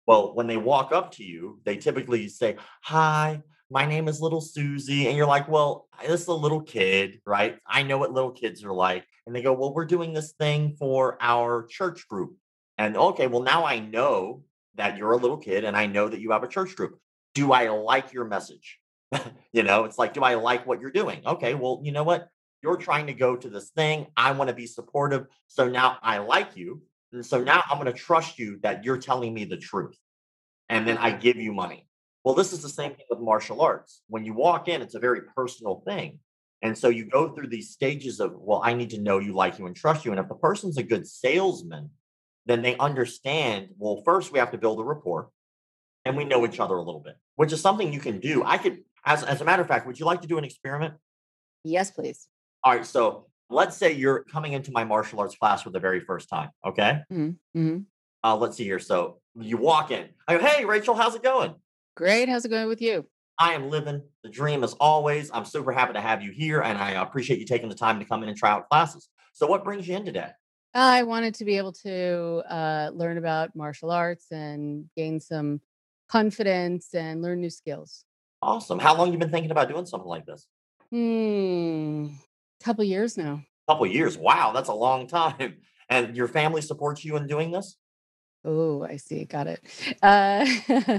[0.05, 4.41] well, when they walk up to you, they typically say, hi, my name is little
[4.41, 5.07] Susie.
[5.07, 7.57] And you're like, well, this is a little kid, right?
[7.65, 9.05] I know what little kids are like.
[9.25, 12.35] And they go, well, we're doing this thing for our church group.
[12.77, 14.43] And okay, well, now I know
[14.79, 16.99] that you're a little kid and I know that you have a church group.
[17.35, 18.79] Do I like your message?
[19.51, 21.21] you know, it's like, do I like what you're doing?
[21.25, 22.27] Okay, well, you know what?
[22.61, 24.07] You're trying to go to this thing.
[24.17, 25.27] I want to be supportive.
[25.47, 26.81] So now I like you.
[27.13, 29.97] And so now I'm going to trust you that you're telling me the truth.
[30.67, 31.87] And then I give you money.
[32.23, 34.01] Well, this is the same thing with martial arts.
[34.07, 36.19] When you walk in, it's a very personal thing.
[36.61, 39.57] And so you go through these stages of, well, I need to know you, like
[39.57, 40.11] you, and trust you.
[40.11, 41.89] And if the person's a good salesman,
[42.45, 45.29] then they understand, well, first we have to build a rapport
[46.05, 48.43] and we know each other a little bit, which is something you can do.
[48.43, 50.95] I could, as, as a matter of fact, would you like to do an experiment?
[51.63, 52.27] Yes, please.
[52.63, 52.85] All right.
[52.85, 56.49] So let's say you're coming into my martial arts class for the very first time.
[56.65, 57.01] Okay.
[57.11, 57.59] Mm-hmm.
[57.59, 57.79] mm-hmm.
[58.21, 58.79] Uh, let's see here.
[58.79, 60.09] So you walk in.
[60.27, 61.55] I go, hey, Rachel, how's it going?
[61.95, 62.27] Great.
[62.27, 63.05] How's it going with you?
[63.39, 65.31] I am living the dream as always.
[65.33, 68.05] I'm super happy to have you here and I appreciate you taking the time to
[68.05, 69.07] come in and try out classes.
[69.33, 70.31] So, what brings you in today?
[70.73, 75.61] I wanted to be able to uh, learn about martial arts and gain some
[76.07, 78.05] confidence and learn new skills.
[78.41, 78.79] Awesome.
[78.79, 80.47] How long you been thinking about doing something like this?
[80.91, 82.07] Hmm,
[82.63, 83.43] couple years now.
[83.67, 84.17] Couple years.
[84.17, 85.57] Wow, that's a long time.
[85.91, 87.75] And your family supports you in doing this?
[88.45, 89.25] Oh, I see.
[89.25, 89.59] Got it.
[90.03, 90.45] Uh,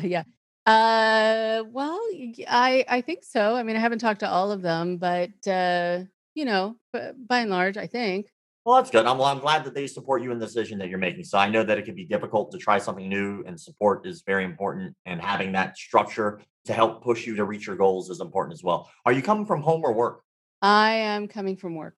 [0.02, 0.24] yeah.
[0.66, 2.00] Uh, well,
[2.48, 3.54] I I think so.
[3.54, 6.00] I mean, I haven't talked to all of them, but uh,
[6.34, 8.32] you know, by and large, I think.
[8.64, 9.06] Well, that's good.
[9.06, 11.24] I'm, well, I'm glad that they support you in the decision that you're making.
[11.24, 14.22] So I know that it can be difficult to try something new, and support is
[14.26, 14.94] very important.
[15.06, 18.62] And having that structure to help push you to reach your goals is important as
[18.62, 18.90] well.
[19.06, 20.22] Are you coming from home or work?
[20.60, 21.96] I am coming from work.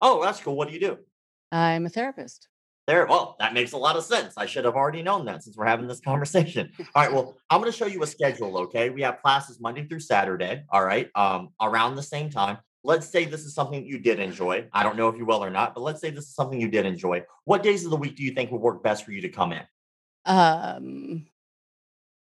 [0.00, 0.54] Oh, that's cool.
[0.54, 0.98] What do you do?
[1.50, 2.48] I'm a therapist.
[2.86, 4.34] There, well, that makes a lot of sense.
[4.36, 6.70] I should have already known that since we're having this conversation.
[6.94, 8.90] All right, well, I'm going to show you a schedule, okay?
[8.90, 13.24] We have classes Monday through Saturday, all right, um, around the same time let's say
[13.24, 14.68] this is something you did enjoy.
[14.72, 16.68] I don't know if you will or not, but let's say this is something you
[16.68, 17.24] did enjoy.
[17.44, 19.52] What days of the week do you think would work best for you to come
[19.52, 19.62] in?
[20.26, 21.26] Um,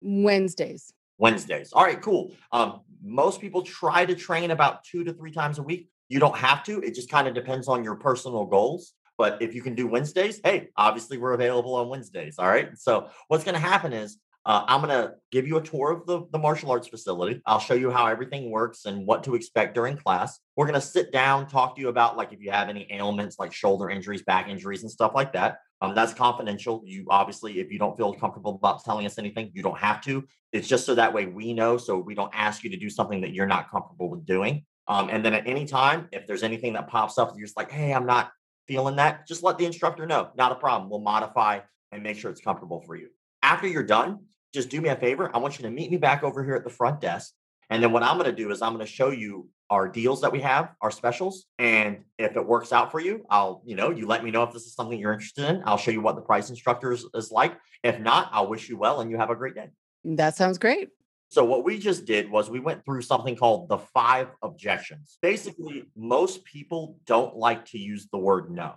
[0.02, 0.91] Wednesdays.
[1.17, 1.73] Wednesdays.
[1.73, 2.34] All right, cool.
[2.52, 5.89] Um, most people try to train about two to three times a week.
[6.08, 6.82] You don't have to.
[6.82, 8.93] It just kind of depends on your personal goals.
[9.17, 12.39] But if you can do Wednesdays, hey, obviously we're available on Wednesdays.
[12.39, 12.76] All right.
[12.78, 16.06] So what's going to happen is uh, I'm going to give you a tour of
[16.06, 17.41] the, the martial arts facility.
[17.45, 20.39] I'll show you how everything works and what to expect during class.
[20.58, 23.39] We're going to sit down, talk to you about like if you have any ailments
[23.39, 25.60] like shoulder injuries, back injuries, and stuff like that.
[25.82, 26.82] Um, that's confidential.
[26.86, 30.25] You obviously, if you don't feel comfortable about telling us anything, you don't have to.
[30.51, 33.21] It's just so that way we know, so we don't ask you to do something
[33.21, 34.65] that you're not comfortable with doing.
[34.88, 37.71] Um, and then at any time, if there's anything that pops up, you're just like,
[37.71, 38.32] hey, I'm not
[38.67, 40.29] feeling that, just let the instructor know.
[40.36, 40.89] Not a problem.
[40.89, 41.60] We'll modify
[41.91, 43.10] and make sure it's comfortable for you.
[43.41, 44.19] After you're done,
[44.54, 45.32] just do me a favor.
[45.34, 47.34] I want you to meet me back over here at the front desk.
[47.70, 50.22] And then what I'm going to do is I'm going to show you our deals
[50.22, 51.46] that we have, our specials.
[51.58, 54.54] And if it works out for you, I'll, you know, you let me know if
[54.54, 55.63] this is something you're interested in.
[55.66, 57.58] I'll show you what the price instructor is, is like.
[57.84, 59.70] If not, I'll wish you well and you have a great day.
[60.04, 60.89] That sounds great.
[61.30, 65.18] So what we just did was we went through something called the five objections.
[65.24, 68.76] Basically, most people don't like to use the word no.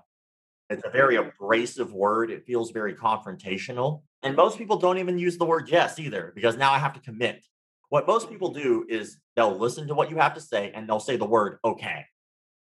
[0.71, 2.31] It's a very abrasive word.
[2.31, 4.03] It feels very confrontational.
[4.27, 7.01] And most people don't even use the word yes either, because now I have to
[7.01, 7.47] commit.
[7.91, 10.99] What most people do is they'll listen to what you have to say and they'll
[10.99, 12.07] say the word okay.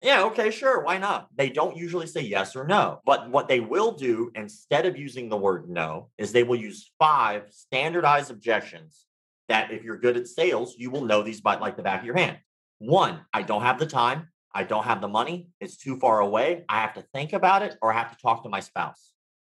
[0.01, 1.27] Yeah, okay, sure, why not?
[1.35, 3.01] They don't usually say yes or no.
[3.05, 6.89] But what they will do instead of using the word no is they will use
[6.97, 9.05] five standardized objections
[9.49, 12.05] that if you're good at sales, you will know these by like the back of
[12.05, 12.37] your hand.
[12.79, 14.29] One, I don't have the time.
[14.55, 15.49] I don't have the money.
[15.59, 16.63] It's too far away.
[16.69, 19.11] I have to think about it or I have to talk to my spouse.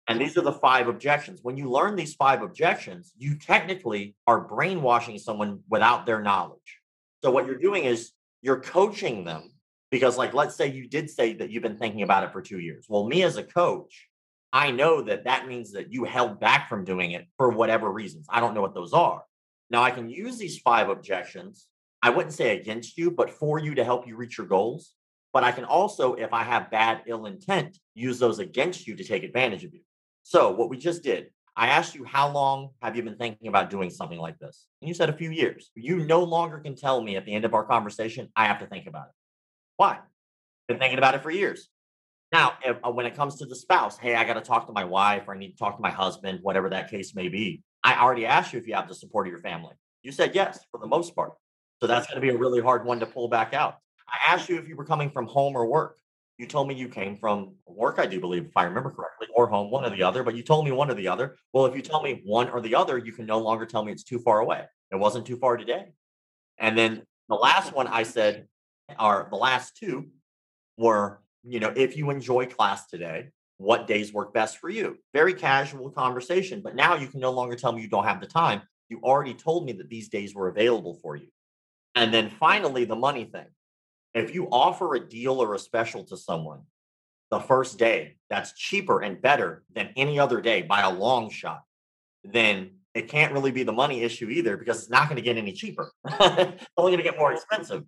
[0.08, 1.40] And these are the five objections.
[1.44, 6.80] When you learn these five objections, you technically are brainwashing someone without their knowledge.
[7.24, 8.12] So, what you're doing is
[8.42, 9.52] you're coaching them
[9.92, 12.60] because, like, let's say you did say that you've been thinking about it for two
[12.60, 12.88] years.
[12.90, 14.08] Well, me as a coach,
[14.52, 18.26] I know that that means that you held back from doing it for whatever reasons.
[18.30, 19.24] I don't know what those are.
[19.70, 21.68] Now, I can use these five objections
[22.02, 24.94] I wouldn't say against you, but for you to help you reach your goals.
[25.34, 29.04] But I can also, if I have bad ill intent, use those against you to
[29.04, 29.82] take advantage of you.
[30.32, 31.26] So, what we just did,
[31.58, 34.66] I asked you, how long have you been thinking about doing something like this?
[34.82, 35.72] And you said a few years.
[35.76, 38.66] You no longer can tell me at the end of our conversation, I have to
[38.66, 39.14] think about it.
[39.76, 40.00] Why?
[40.70, 41.68] Been thinking about it for years.
[42.32, 44.72] Now, if, uh, when it comes to the spouse, hey, I got to talk to
[44.72, 47.62] my wife or I need to talk to my husband, whatever that case may be.
[47.84, 49.74] I already asked you if you have the support of your family.
[50.02, 51.34] You said yes for the most part.
[51.82, 53.80] So that's going to be a really hard one to pull back out.
[54.08, 55.98] I asked you if you were coming from home or work.
[56.42, 59.48] You told me you came from work, I do believe, if I remember correctly, or
[59.48, 61.38] home, one or the other, but you told me one or the other.
[61.54, 63.92] Well, if you tell me one or the other, you can no longer tell me
[63.92, 64.66] it's too far away.
[64.92, 65.92] It wasn't too far today.
[66.58, 68.48] And then the last one I said,
[69.00, 70.08] or the last two
[70.78, 73.28] were, you know, if you enjoy class today,
[73.58, 74.98] what days work best for you?
[75.14, 76.62] Very casual conversation.
[76.64, 78.64] But now you can no longer tell me you don't have the time.
[78.90, 81.28] You already told me that these days were available for you.
[81.94, 83.46] And then finally, the money thing.
[84.14, 86.62] If you offer a deal or a special to someone
[87.30, 91.64] the first day that's cheaper and better than any other day by a long shot,
[92.24, 95.38] then it can't really be the money issue either because it's not going to get
[95.38, 95.92] any cheaper.
[96.06, 97.84] it's only going to get more expensive.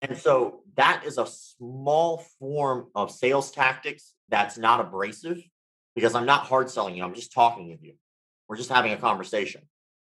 [0.00, 5.42] And so that is a small form of sales tactics that's not abrasive
[5.94, 7.04] because I'm not hard selling you.
[7.04, 7.94] I'm just talking with you.
[8.48, 9.62] We're just having a conversation.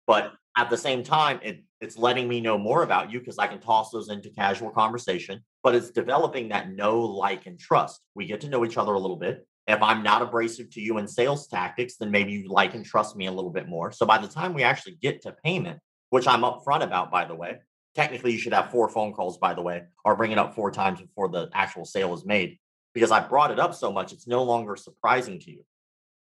[0.07, 3.49] But at the same time, it, it's letting me know more about you because I
[3.49, 5.43] can toss those into casual conversation.
[5.65, 8.01] But it's developing that know, like, and trust.
[8.15, 9.47] We get to know each other a little bit.
[9.67, 13.17] If I'm not abrasive to you in sales tactics, then maybe you like and trust
[13.17, 13.91] me a little bit more.
[13.91, 17.35] So by the time we actually get to payment, which I'm upfront about, by the
[17.35, 17.59] way,
[17.97, 20.71] technically you should have four phone calls, by the way, or bring it up four
[20.71, 22.59] times before the actual sale is made
[22.95, 25.65] because I brought it up so much, it's no longer surprising to you.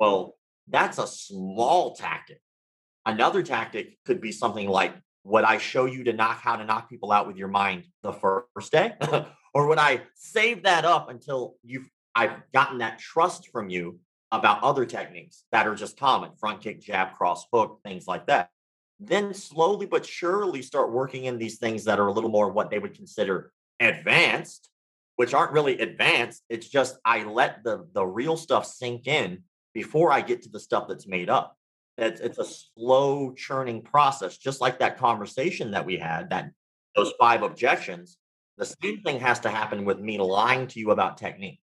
[0.00, 0.36] Well,
[0.68, 2.40] that's a small tactic.
[3.06, 6.88] Another tactic could be something like, would I show you to knock how to knock
[6.88, 8.94] people out with your mind the first day?
[9.54, 13.98] or would I save that up until you've I've gotten that trust from you
[14.30, 18.50] about other techniques that are just common, front kick, jab, cross hook, things like that.
[19.00, 22.70] Then slowly but surely start working in these things that are a little more what
[22.70, 24.70] they would consider advanced,
[25.16, 26.42] which aren't really advanced.
[26.48, 30.60] It's just I let the the real stuff sink in before I get to the
[30.60, 31.56] stuff that's made up.
[31.96, 36.50] It's, it's a slow churning process, just like that conversation that we had, that
[36.96, 38.18] those five objections.
[38.58, 41.60] The same thing has to happen with me lying to you about technique.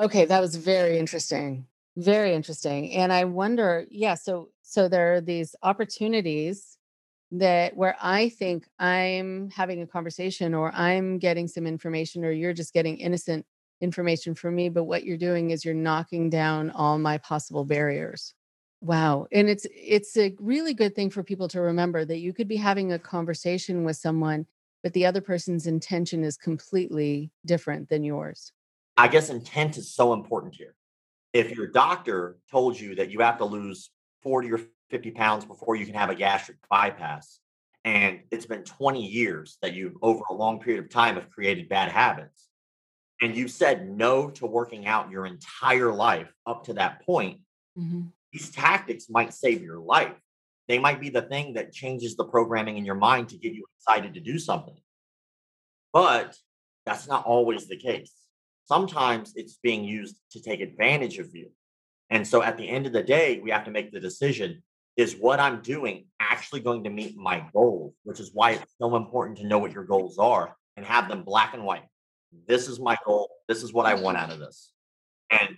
[0.00, 1.66] Okay, that was very interesting.
[1.96, 2.92] Very interesting.
[2.92, 6.76] And I wonder, yeah, so so there are these opportunities
[7.30, 12.52] that where I think I'm having a conversation or I'm getting some information or you're
[12.52, 13.46] just getting innocent
[13.80, 18.34] information from me, but what you're doing is you're knocking down all my possible barriers.
[18.84, 19.26] Wow.
[19.32, 22.56] And it's it's a really good thing for people to remember that you could be
[22.56, 24.46] having a conversation with someone
[24.84, 28.52] but the other person's intention is completely different than yours.
[28.98, 30.74] I guess intent is so important here.
[31.32, 33.90] If your doctor told you that you have to lose
[34.22, 37.40] 40 or 50 pounds before you can have a gastric bypass,
[37.84, 41.68] and it's been 20 years that you, over a long period of time, have created
[41.68, 42.48] bad habits,
[43.22, 47.40] and you've said no to working out your entire life up to that point,
[47.76, 48.02] mm-hmm.
[48.34, 50.12] These tactics might save your life.
[50.68, 53.64] They might be the thing that changes the programming in your mind to get you
[53.78, 54.76] excited to do something.
[55.94, 56.36] But
[56.84, 58.12] that's not always the case
[58.66, 61.50] sometimes it's being used to take advantage of you.
[62.10, 64.62] And so at the end of the day, we have to make the decision
[64.96, 68.94] is what I'm doing actually going to meet my goals, which is why it's so
[68.96, 71.84] important to know what your goals are and have them black and white.
[72.46, 73.28] This is my goal.
[73.48, 74.72] This is what I want out of this.
[75.30, 75.56] And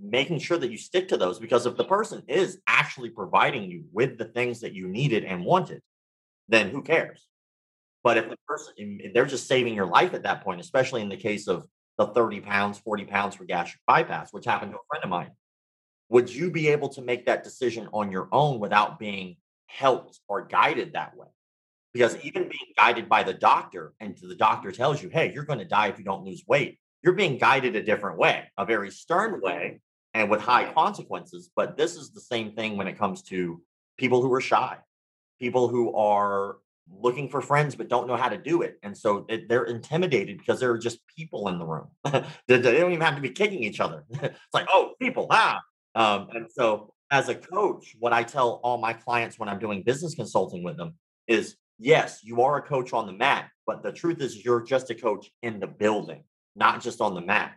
[0.00, 3.84] making sure that you stick to those because if the person is actually providing you
[3.92, 5.82] with the things that you needed and wanted,
[6.48, 7.26] then who cares?
[8.04, 11.16] But if the person, they're just saving your life at that point, especially in the
[11.16, 11.66] case of
[11.98, 15.32] the 30 pounds, 40 pounds for gastric bypass, which happened to a friend of mine.
[16.10, 20.46] Would you be able to make that decision on your own without being helped or
[20.46, 21.26] guided that way?
[21.92, 25.58] Because even being guided by the doctor, and the doctor tells you, hey, you're going
[25.58, 28.90] to die if you don't lose weight, you're being guided a different way, a very
[28.90, 29.80] stern way
[30.14, 31.50] and with high consequences.
[31.54, 33.62] But this is the same thing when it comes to
[33.96, 34.78] people who are shy,
[35.38, 36.56] people who are
[36.90, 40.38] looking for friends but don't know how to do it and so it, they're intimidated
[40.38, 41.88] because there are just people in the room.
[42.46, 44.04] They don't even have to be kicking each other.
[44.22, 45.60] It's like oh people ah
[45.94, 49.82] um, and so as a coach what i tell all my clients when i'm doing
[49.82, 50.94] business consulting with them
[51.26, 54.90] is yes you are a coach on the mat but the truth is you're just
[54.90, 56.22] a coach in the building
[56.54, 57.52] not just on the mat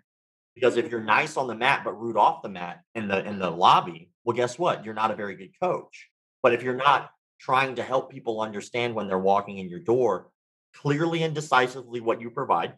[0.56, 3.40] because if you're nice on the mat but rude off the mat in the in
[3.40, 6.10] the lobby well guess what you're not a very good coach
[6.44, 7.12] but if you're not
[7.42, 10.30] trying to help people understand when they're walking in your door
[10.74, 12.74] clearly and decisively what you provide.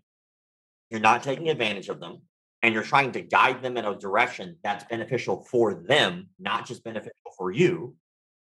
[0.89, 2.22] You're not taking advantage of them
[2.62, 6.84] and you're trying to guide them in a direction that's beneficial for them, not just
[6.84, 7.95] beneficial for you.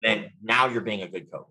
[0.02, 1.46] Then now you're being a good coach.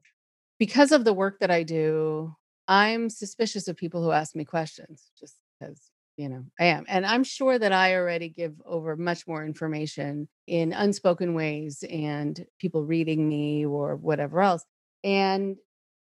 [0.59, 2.34] Because of the work that I do,
[2.66, 7.06] I'm suspicious of people who ask me questions just because you know i am and
[7.06, 12.84] i'm sure that i already give over much more information in unspoken ways and people
[12.84, 14.64] reading me or whatever else
[15.04, 15.56] and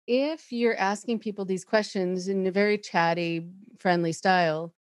[0.07, 3.49] if you're asking people these questions in a very chatty
[3.79, 4.75] friendly style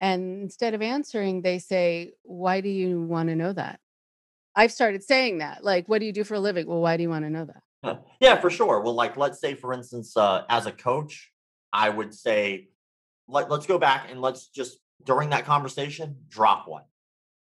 [0.00, 3.80] And instead of answering, they say, Why do you want to know that?
[4.54, 5.64] I've started saying that.
[5.64, 6.66] Like, what do you do for a living?
[6.66, 7.62] Well, why do you want to know that?
[8.20, 8.80] Yeah, for sure.
[8.82, 11.32] Well, like let's say, for instance, uh, as a coach,
[11.72, 12.68] I would say,
[13.28, 16.82] let, let's go back and let's just during that conversation drop one.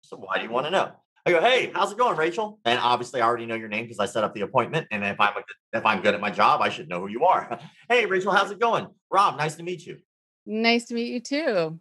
[0.02, 0.92] So, why do you want to know?
[1.24, 2.58] I go, hey, how's it going, Rachel?
[2.64, 4.88] And obviously, I already know your name because I set up the appointment.
[4.90, 7.08] And if I'm a good, if I'm good at my job, I should know who
[7.08, 7.60] you are.
[7.88, 8.88] hey, Rachel, how's it going?
[9.10, 9.98] Rob, nice to meet you.
[10.46, 11.78] Nice to meet you too.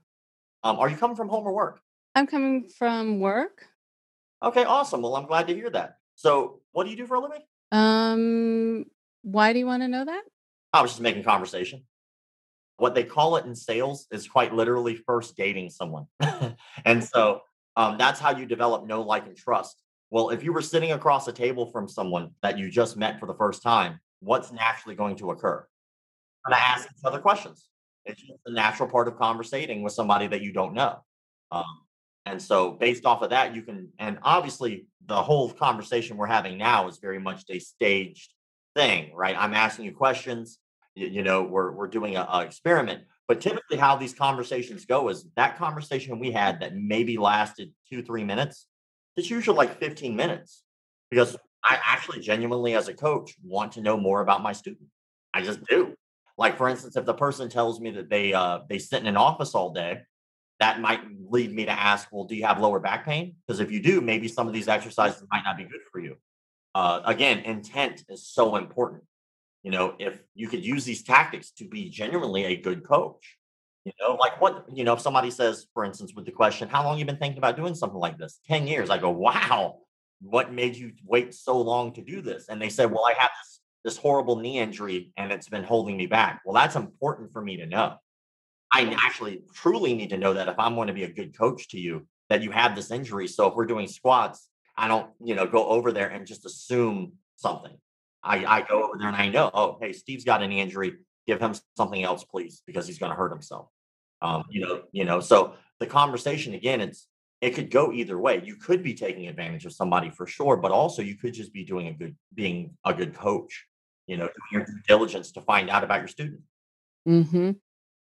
[0.63, 1.79] Um, are you coming from home or work?
[2.13, 3.65] I'm coming from work.
[4.43, 5.01] Okay, awesome.
[5.01, 5.97] Well, I'm glad to hear that.
[6.15, 7.41] So, what do you do for a living?
[7.71, 8.85] Um,
[9.23, 10.21] why do you want to know that?
[10.73, 11.83] I was just making conversation.
[12.81, 16.07] What they call it in sales is quite literally first dating someone.
[16.85, 17.41] and so
[17.77, 19.83] um, that's how you develop know, like, and trust.
[20.09, 23.27] Well, if you were sitting across a table from someone that you just met for
[23.27, 25.63] the first time, what's naturally going to occur?
[26.43, 27.69] And I ask each other questions.
[28.05, 31.03] It's just a natural part of conversating with somebody that you don't know.
[31.51, 31.81] Um,
[32.25, 36.57] and so, based off of that, you can, and obviously, the whole conversation we're having
[36.57, 38.33] now is very much a staged
[38.75, 39.35] thing, right?
[39.37, 40.57] I'm asking you questions.
[40.95, 43.03] You, you know, we're we're doing a, experiment.
[43.27, 48.03] But typically, how these conversations go is that conversation we had that maybe lasted two,
[48.03, 48.67] three minutes.
[49.15, 50.63] It's usually like 15 minutes
[51.09, 54.87] because I actually genuinely, as a coach, want to know more about my student.
[55.33, 55.93] I just do.
[56.37, 59.17] Like, for instance, if the person tells me that they uh, they sit in an
[59.17, 60.01] office all day
[60.61, 63.35] that might lead me to ask, well, do you have lower back pain?
[63.45, 66.15] Because if you do, maybe some of these exercises might not be good for you.
[66.75, 69.01] Uh, again, intent is so important.
[69.63, 73.37] You know, if you could use these tactics to be genuinely a good coach,
[73.85, 76.83] you know, like what, you know, if somebody says, for instance, with the question, how
[76.83, 78.39] long you been thinking about doing something like this?
[78.47, 78.89] 10 years.
[78.89, 79.79] I go, wow,
[80.21, 82.47] what made you wait so long to do this?
[82.47, 85.97] And they said, well, I have this, this horrible knee injury and it's been holding
[85.97, 86.41] me back.
[86.45, 87.95] Well, that's important for me to know.
[88.71, 91.69] I actually truly need to know that if I'm going to be a good coach
[91.69, 93.27] to you, that you have this injury.
[93.27, 94.47] So if we're doing squats,
[94.77, 97.77] I don't, you know, go over there and just assume something.
[98.23, 100.93] I, I go over there and I know, oh, hey, Steve's got an injury.
[101.27, 103.69] Give him something else, please, because he's going to hurt himself.
[104.21, 105.19] Um, you know, you know.
[105.19, 107.07] So the conversation again, it's
[107.41, 108.41] it could go either way.
[108.43, 111.63] You could be taking advantage of somebody for sure, but also you could just be
[111.63, 113.65] doing a good, being a good coach.
[114.07, 116.41] You know, doing your due diligence to find out about your student.
[117.07, 117.51] Mm-hmm.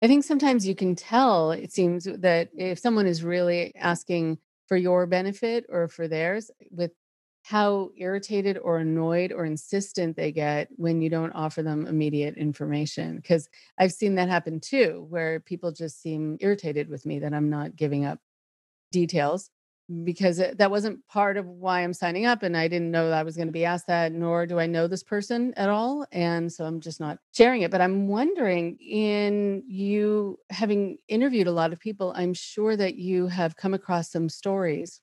[0.02, 4.38] I think sometimes you can tell, it seems that if someone is really asking
[4.68, 6.92] for your benefit or for theirs, with
[7.48, 13.16] how irritated or annoyed or insistent they get when you don't offer them immediate information.
[13.16, 17.50] Because I've seen that happen too, where people just seem irritated with me that I'm
[17.50, 18.20] not giving up
[18.92, 19.50] details
[19.90, 20.04] mm.
[20.04, 22.44] because uh, that wasn't part of why I'm signing up.
[22.44, 24.66] And I didn't know that I was going to be asked that, nor do I
[24.66, 26.06] know this person at all.
[26.12, 27.72] And so I'm just not sharing it.
[27.72, 33.28] But I'm wondering, in you having interviewed a lot of people, I'm sure that you
[33.28, 35.00] have come across some stories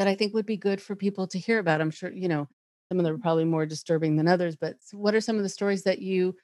[0.00, 1.82] that I think would be good for people to hear about.
[1.82, 2.48] I'm sure, you know,
[2.88, 5.48] some of them are probably more disturbing than others, but what are some of the
[5.50, 6.34] stories that you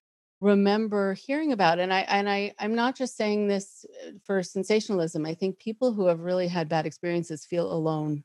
[0.43, 1.79] remember hearing about?
[1.79, 5.95] And i and i i'm not just saying this uh, for sensationalism i think people
[5.95, 8.23] who have really had bad experiences feel alone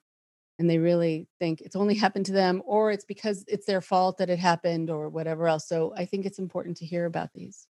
[0.60, 4.18] and they really think it's only happened to them or it's because it's their fault
[4.18, 7.68] that it happened or whatever else so i think it's important to hear about these.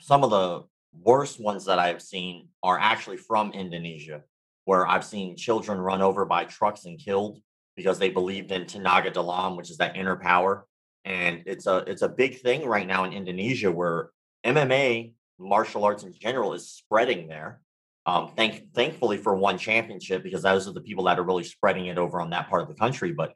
[0.00, 4.24] Some of the worst ones that I've seen are actually from Indonesia,
[4.68, 7.40] where I've seen children run over by trucks and killed
[7.74, 10.66] because they believed in Tenaga Dalam, which is that inner power
[11.08, 14.10] and it's a it's a big thing right now in Indonesia where
[14.44, 17.60] MMA martial arts in general is spreading there.
[18.04, 21.86] Um, thank thankfully for one championship because those are the people that are really spreading
[21.86, 23.12] it over on that part of the country.
[23.12, 23.32] But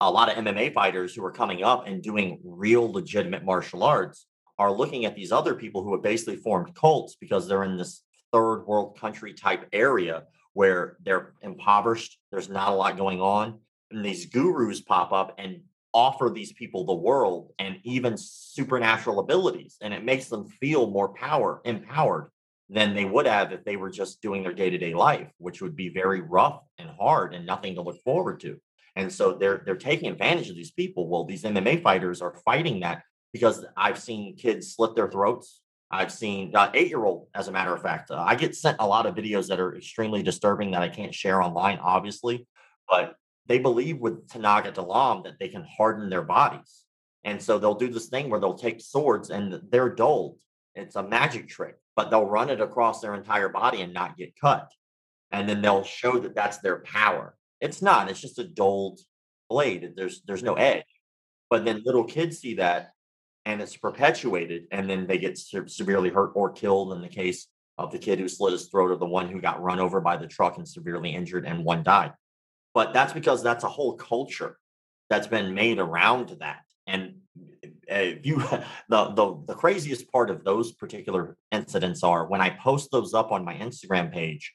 [0.00, 4.26] a lot of MMA fighters who are coming up and doing real legitimate martial arts
[4.58, 8.02] are looking at these other people who have basically formed cults because they're in this
[8.32, 10.24] third world country type area
[10.56, 12.18] where they're impoverished.
[12.32, 13.58] There's not a lot going on.
[13.90, 15.60] And these gurus pop up and
[15.92, 21.10] offer these people the world and even supernatural abilities and it makes them feel more
[21.10, 22.30] power empowered
[22.68, 25.88] than they would have if they were just doing their day-to-day life which would be
[25.88, 28.60] very rough and hard and nothing to look forward to
[28.94, 32.80] and so they're they're taking advantage of these people well these mma fighters are fighting
[32.80, 33.02] that
[33.32, 37.82] because i've seen kids slit their throats i've seen uh, eight-year-old as a matter of
[37.82, 40.88] fact uh, i get sent a lot of videos that are extremely disturbing that i
[40.88, 42.46] can't share online obviously
[42.88, 43.16] but
[43.46, 46.84] they believe with Tenaga Dalam that they can harden their bodies.
[47.24, 50.38] And so they'll do this thing where they'll take swords and they're dulled.
[50.74, 54.38] It's a magic trick, but they'll run it across their entire body and not get
[54.40, 54.70] cut.
[55.32, 57.34] And then they'll show that that's their power.
[57.60, 59.00] It's not, it's just a dulled
[59.48, 59.92] blade.
[59.96, 60.84] There's there's no edge.
[61.50, 62.90] But then little kids see that
[63.46, 67.46] and it's perpetuated and then they get se- severely hurt or killed in the case
[67.78, 70.16] of the kid who slit his throat or the one who got run over by
[70.16, 72.12] the truck and severely injured and one died.
[72.74, 74.58] But that's because that's a whole culture
[75.08, 76.62] that's been made around that.
[76.86, 77.16] And
[77.90, 78.38] uh, you
[78.88, 83.30] the, the the craziest part of those particular incidents are when I post those up
[83.30, 84.54] on my Instagram page,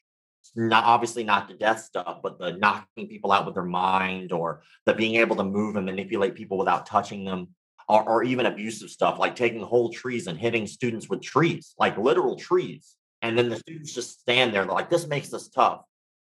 [0.56, 4.64] not obviously not the death stuff, but the knocking people out with their mind or
[4.86, 7.50] the being able to move and manipulate people without touching them,
[7.92, 11.98] or, or even abusive stuff like taking whole trees and hitting students with trees, like
[11.98, 12.96] literal trees.
[13.22, 15.82] And then the students just stand there, like, this makes us tough.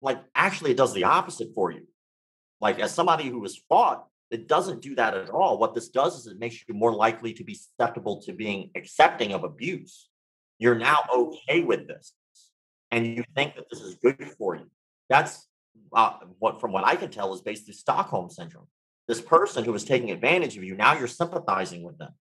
[0.01, 1.87] Like, actually, it does the opposite for you.
[2.63, 5.59] Like, as somebody who has fought, it doesn't do that at all.
[5.59, 9.33] What this does is it makes you more likely to be susceptible to being accepting
[9.33, 10.09] of abuse.
[10.59, 12.15] You're now okay with this
[12.91, 14.71] and you think that this is good for you.
[15.11, 15.47] That's
[15.93, 18.69] uh, what, from what I can tell, is basically Stockholm syndrome.
[19.11, 22.13] This person who is taking advantage of you, now you're sympathizing with them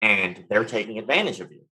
[0.00, 1.62] and they're taking advantage of you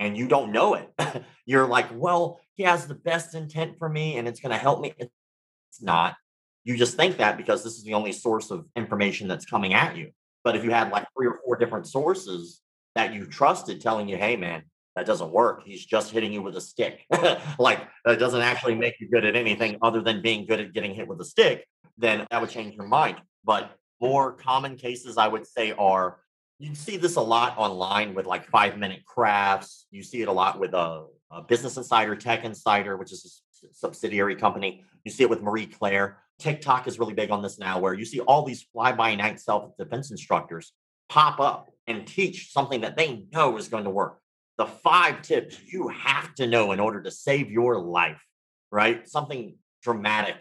[0.00, 0.90] and you don't know it.
[1.46, 4.80] you're like, well, he has the best intent for me and it's going to help
[4.80, 4.94] me.
[4.98, 6.16] It's not.
[6.64, 9.96] You just think that because this is the only source of information that's coming at
[9.96, 10.10] you.
[10.42, 12.60] But if you had like three or four different sources
[12.96, 14.64] that you trusted telling you, hey, man,
[14.96, 15.62] that doesn't work.
[15.64, 17.06] He's just hitting you with a stick.
[17.60, 20.96] like that doesn't actually make you good at anything other than being good at getting
[20.96, 21.64] hit with a stick,
[21.96, 23.20] then that would change your mind.
[23.44, 26.18] But more common cases, I would say, are
[26.58, 29.86] you see this a lot online with like five minute crafts.
[29.90, 33.66] You see it a lot with a, a Business Insider, Tech Insider, which is a
[33.72, 34.84] subsidiary company.
[35.04, 36.18] You see it with Marie Claire.
[36.38, 39.40] TikTok is really big on this now, where you see all these fly by night
[39.40, 40.72] self defense instructors
[41.08, 44.20] pop up and teach something that they know is going to work
[44.60, 48.22] the five tips you have to know in order to save your life,
[48.70, 49.08] right?
[49.08, 50.36] Something dramatic.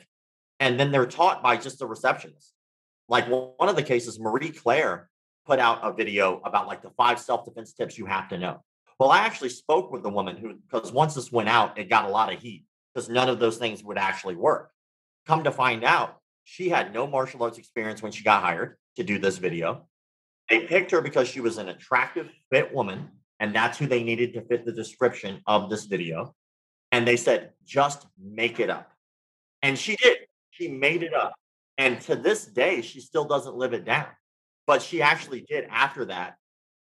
[0.60, 2.54] And then they're taught by just a receptionist.
[3.10, 5.10] Like one of the cases, Marie Claire
[5.46, 8.64] put out a video about like the five self defense tips you have to know.
[9.00, 12.06] Well, I actually spoke with the woman who, because once this went out, it got
[12.06, 14.72] a lot of heat because none of those things would actually work.
[15.26, 19.04] Come to find out, she had no martial arts experience when she got hired to
[19.04, 19.88] do this video.
[20.50, 24.34] They picked her because she was an attractive, fit woman and that's who they needed
[24.34, 26.36] to fit the description of this video.
[26.92, 28.92] And they said, just make it up.
[29.62, 30.18] And she did.
[30.50, 31.34] She made it up.
[31.80, 34.08] And to this day, she still doesn't live it down.
[34.68, 36.36] But she actually did after that,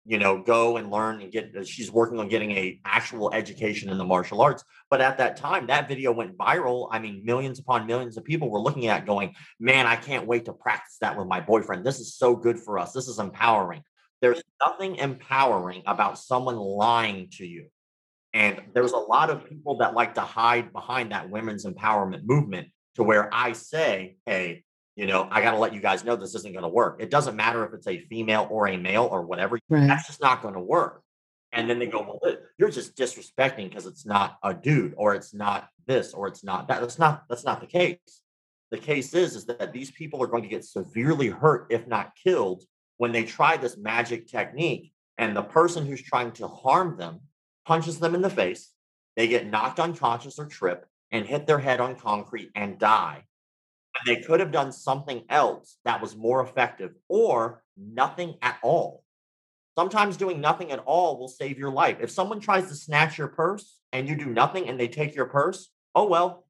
[0.04, 3.88] you know, go and learn and get, uh, she's working on getting a actual education
[3.88, 4.64] in the martial arts.
[4.90, 6.88] But at that time, that video went viral.
[6.90, 10.46] I mean, millions upon millions of people were looking at going, man, I can't wait
[10.46, 11.86] to practice that with my boyfriend.
[11.86, 12.92] This is so good for us.
[12.92, 13.82] This is empowering.
[14.20, 17.68] There's nothing empowering about someone lying to you.
[18.34, 22.68] And there's a lot of people that like to hide behind that women's empowerment movement
[22.96, 24.64] to where I say, hey,
[25.00, 26.98] you know, I got to let you guys know this isn't going to work.
[27.00, 29.58] It doesn't matter if it's a female or a male or whatever.
[29.70, 29.86] Right.
[29.86, 31.02] That's just not going to work.
[31.52, 35.32] And then they go, well, you're just disrespecting because it's not a dude or it's
[35.32, 36.82] not this or it's not that.
[36.82, 37.96] That's not that's not the case.
[38.72, 42.12] The case is is that these people are going to get severely hurt, if not
[42.22, 42.62] killed,
[42.98, 47.20] when they try this magic technique and the person who's trying to harm them
[47.64, 48.74] punches them in the face,
[49.16, 53.24] they get knocked unconscious or trip and hit their head on concrete and die.
[54.06, 59.04] They could have done something else that was more effective or nothing at all.
[59.78, 61.98] Sometimes doing nothing at all will save your life.
[62.00, 65.26] If someone tries to snatch your purse and you do nothing and they take your
[65.26, 66.44] purse, oh well,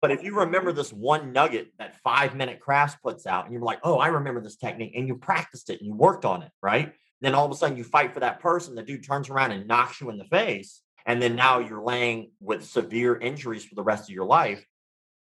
[0.00, 3.62] but if you remember this one nugget that five minute crafts puts out, and you're
[3.62, 6.52] like, oh, I remember this technique, and you practiced it and you worked on it,
[6.62, 6.92] right?
[7.20, 9.66] Then all of a sudden you fight for that person, the dude turns around and
[9.66, 10.82] knocks you in the face.
[11.04, 14.64] And then now you're laying with severe injuries for the rest of your life.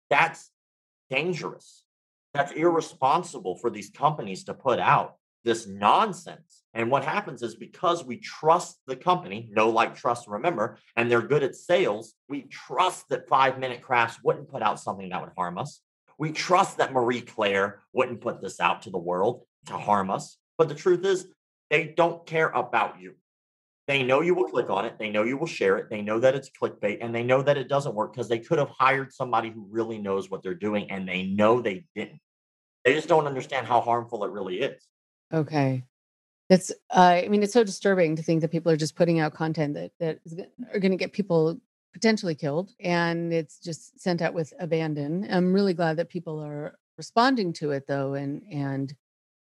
[0.09, 0.51] That's
[1.09, 1.83] dangerous.
[2.33, 6.63] That's irresponsible for these companies to put out this nonsense.
[6.73, 11.21] And what happens is because we trust the company, know like, trust, remember, and they're
[11.21, 15.31] good at sales, we trust that Five Minute Crafts wouldn't put out something that would
[15.37, 15.81] harm us.
[16.19, 20.37] We trust that Marie Claire wouldn't put this out to the world to harm us.
[20.57, 21.27] But the truth is,
[21.69, 23.15] they don't care about you.
[23.87, 24.99] They know you will click on it.
[24.99, 25.89] They know you will share it.
[25.89, 28.59] They know that it's clickbait and they know that it doesn't work because they could
[28.59, 32.19] have hired somebody who really knows what they're doing and they know they didn't.
[32.83, 34.85] They just don't understand how harmful it really is.
[35.33, 35.83] Okay.
[36.49, 39.33] That's uh, I mean, it's so disturbing to think that people are just putting out
[39.33, 40.39] content that that is,
[40.73, 41.59] are going to get people
[41.93, 45.27] potentially killed, and it's just sent out with abandon.
[45.29, 48.95] I'm really glad that people are responding to it though, and and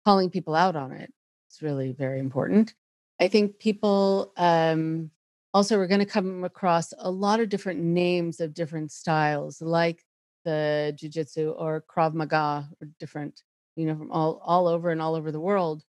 [0.03, 1.13] calling people out on it.
[1.47, 2.73] It's really very important.
[3.21, 5.11] I think people um,
[5.53, 10.03] also are going to come across a lot of different names of different styles, like
[10.45, 13.43] the jujitsu or Krav Maga, or different
[13.77, 15.83] you know, from all all over and all over the world.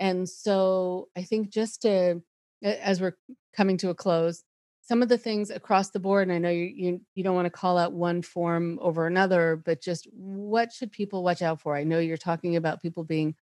[0.00, 2.22] And so I think just to
[2.64, 3.16] as we're
[3.56, 4.44] coming to a close,
[4.82, 7.46] some of the things across the board and i know you, you you don't want
[7.46, 11.76] to call out one form over another but just what should people watch out for
[11.76, 13.34] i know you're talking about people being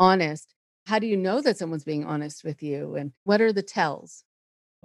[0.00, 0.55] honest
[0.86, 4.24] how do you know that someone's being honest with you and what are the tells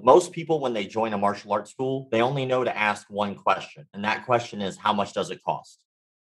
[0.02, 3.36] most people when they join a martial arts school they only know to ask one
[3.36, 5.84] question and that question is how much does it cost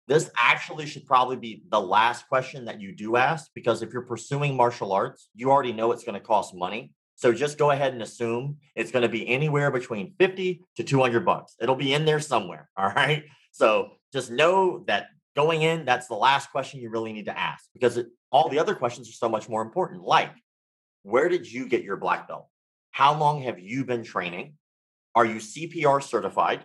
[0.08, 4.02] this actually should probably be the last question that you do ask because if you're
[4.02, 7.94] pursuing martial arts you already know it's going to cost money so just go ahead
[7.94, 11.56] and assume it's going to be anywhere between 50 to 200 bucks.
[11.58, 12.68] It'll be in there somewhere.
[12.76, 13.24] All right.
[13.52, 17.66] So just know that going in, that's the last question you really need to ask
[17.74, 20.02] because it, all the other questions are so much more important.
[20.02, 20.32] Like,
[21.02, 22.48] where did you get your black belt?
[22.90, 24.54] How long have you been training?
[25.14, 26.64] Are you CPR certified?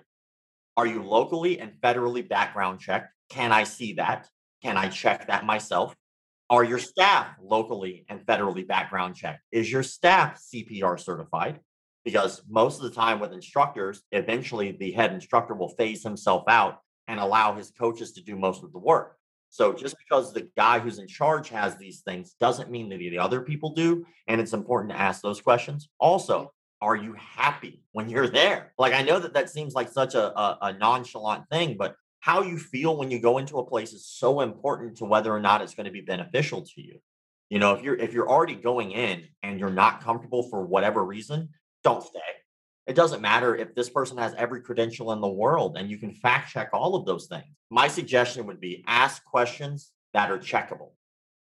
[0.78, 3.14] Are you locally and federally background checked?
[3.30, 4.28] Can I see that?
[4.64, 5.94] Can I check that myself?
[6.50, 9.42] Are your staff locally and federally background checked?
[9.52, 11.60] Is your staff CPR certified?
[12.04, 16.80] Because most of the time with instructors, eventually the head instructor will phase himself out
[17.12, 19.18] and allow his coaches to do most of the work.
[19.50, 23.20] So just because the guy who's in charge has these things doesn't mean that the
[23.20, 24.06] other people do.
[24.30, 25.90] And it's important to ask those questions.
[26.00, 28.72] Also, are you happy when you're there?
[28.80, 32.44] Like I know that that seems like such a, a, a nonchalant thing, but how
[32.44, 35.62] you feel when you go into a place is so important to whether or not
[35.62, 37.02] it's going to be beneficial to you.
[37.50, 41.04] You know, if you're if you're already going in and you're not comfortable for whatever
[41.04, 41.50] reason,
[41.84, 42.20] don't stay.
[42.88, 46.14] It doesn't matter if this person has every credential in the world and you can
[46.14, 47.56] fact check all of those things.
[47.70, 50.90] My suggestion would be ask questions that are checkable.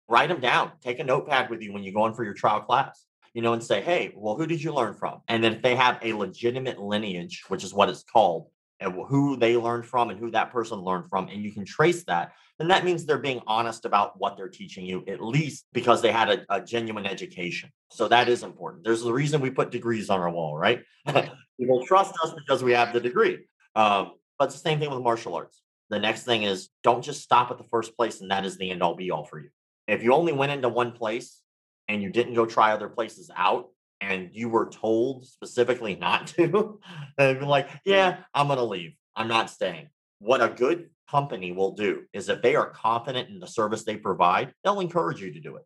[0.08, 0.72] Write them down.
[0.82, 3.54] Take a notepad with you when you go in for your trial class, you know,
[3.54, 5.22] and say, hey, well, who did you learn from?
[5.28, 8.48] And then if they have a legitimate lineage, which is what it's called,
[8.80, 12.04] and who they learned from and who that person learned from, and you can trace
[12.04, 16.02] that, then that means they're being honest about what they're teaching you, at least because
[16.02, 17.70] they had a, a genuine education.
[17.90, 18.84] So that is important.
[18.84, 20.82] There's the reason we put degrees on our wall, right?
[21.58, 23.38] People trust us because we have the degree.
[23.74, 25.60] Um, but it's the same thing with martial arts.
[25.90, 28.70] The next thing is don't just stop at the first place, and that is the
[28.70, 29.50] end all be all for you.
[29.86, 31.40] If you only went into one place
[31.88, 33.68] and you didn't go try other places out,
[34.00, 36.80] and you were told specifically not to,
[37.18, 38.94] and like, yeah, I'm going to leave.
[39.16, 39.88] I'm not staying.
[40.24, 43.98] What a good company will do is if they are confident in the service they
[43.98, 45.64] provide, they'll encourage you to do it.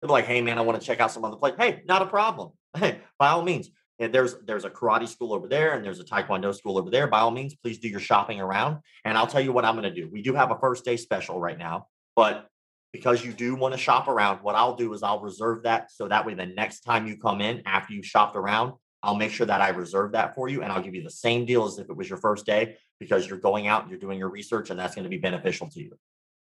[0.00, 1.52] They're like, hey, man, I want to check out some other place.
[1.58, 2.52] Hey, not a problem.
[2.76, 3.68] Hey, by all means.
[4.00, 7.06] And there's there's a karate school over there and there's a taekwondo school over there.
[7.06, 8.78] By all means, please do your shopping around.
[9.04, 10.08] And I'll tell you what I'm to do.
[10.10, 12.48] We do have a first day special right now, but
[12.92, 16.08] because you do want to shop around, what I'll do is I'll reserve that so
[16.08, 18.72] that way the next time you come in after you've shopped around,
[19.04, 21.44] I'll make sure that I reserve that for you and I'll give you the same
[21.44, 24.18] deal as if it was your first day because you're going out and you're doing
[24.18, 25.96] your research and that's going to be beneficial to you.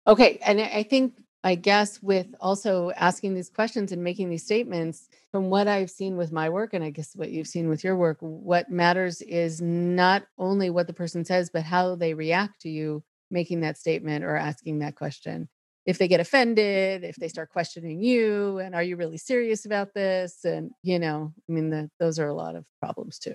[0.07, 0.39] Okay.
[0.45, 1.13] And I think,
[1.43, 6.17] I guess, with also asking these questions and making these statements, from what I've seen
[6.17, 9.61] with my work, and I guess what you've seen with your work, what matters is
[9.61, 14.23] not only what the person says, but how they react to you making that statement
[14.23, 15.47] or asking that question
[15.85, 19.93] if they get offended, if they start questioning you, and are you really serious about
[19.95, 20.45] this?
[20.45, 23.33] And, you know, I mean, the, those are a lot of problems too.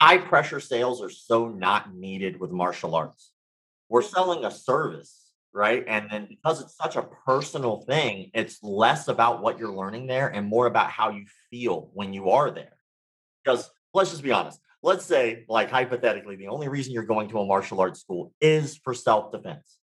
[0.00, 3.32] High pressure sales are so not needed with martial arts.
[3.88, 4.14] We're mm-hmm.
[4.14, 5.84] selling a service, right?
[5.86, 10.28] And then because it's such a personal thing, it's less about what you're learning there
[10.28, 12.76] and more about how you feel when you are there.
[13.44, 14.60] Because let's just be honest.
[14.82, 18.78] Let's say, like hypothetically, the only reason you're going to a martial arts school is
[18.78, 19.80] for self defense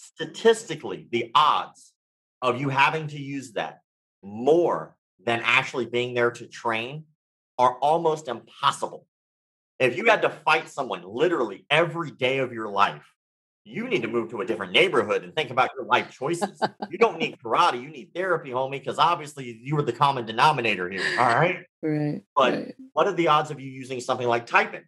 [0.00, 1.92] statistically, the odds
[2.42, 3.80] of you having to use that
[4.22, 7.04] more than actually being there to train
[7.58, 9.06] are almost impossible.
[9.80, 13.02] If you had to fight someone literally every day of your life,
[13.64, 16.60] you need to move to a different neighborhood and think about your life choices.
[16.90, 20.88] you don't need karate, you need therapy, homie, because obviously you were the common denominator
[20.90, 21.02] here.
[21.18, 21.64] All right.
[21.82, 22.22] Right.
[22.36, 22.74] But right.
[22.92, 24.82] what are the odds of you using something like typing?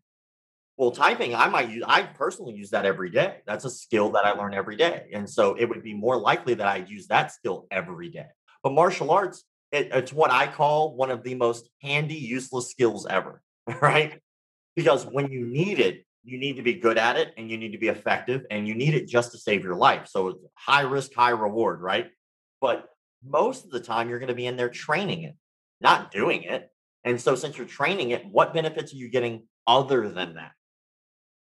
[0.77, 3.39] Well, typing, I might use, I personally use that every day.
[3.47, 5.09] That's a skill that I learn every day.
[5.15, 8.27] And so it would be more likely that I'd use that skill every day.
[8.63, 13.07] But martial arts, it, it's what I call one of the most handy, useless skills
[13.07, 13.43] ever,
[13.81, 14.21] right?
[14.75, 17.73] Because when you need it, you need to be good at it and you need
[17.73, 20.07] to be effective and you need it just to save your life.
[20.09, 22.11] So it's high risk, high reward, right?
[22.61, 22.89] But
[23.25, 25.37] most of the time, you're going to be in there training it,
[25.81, 26.71] not doing it.
[27.05, 30.53] And so, since you're training it, what benefits are you getting other than that?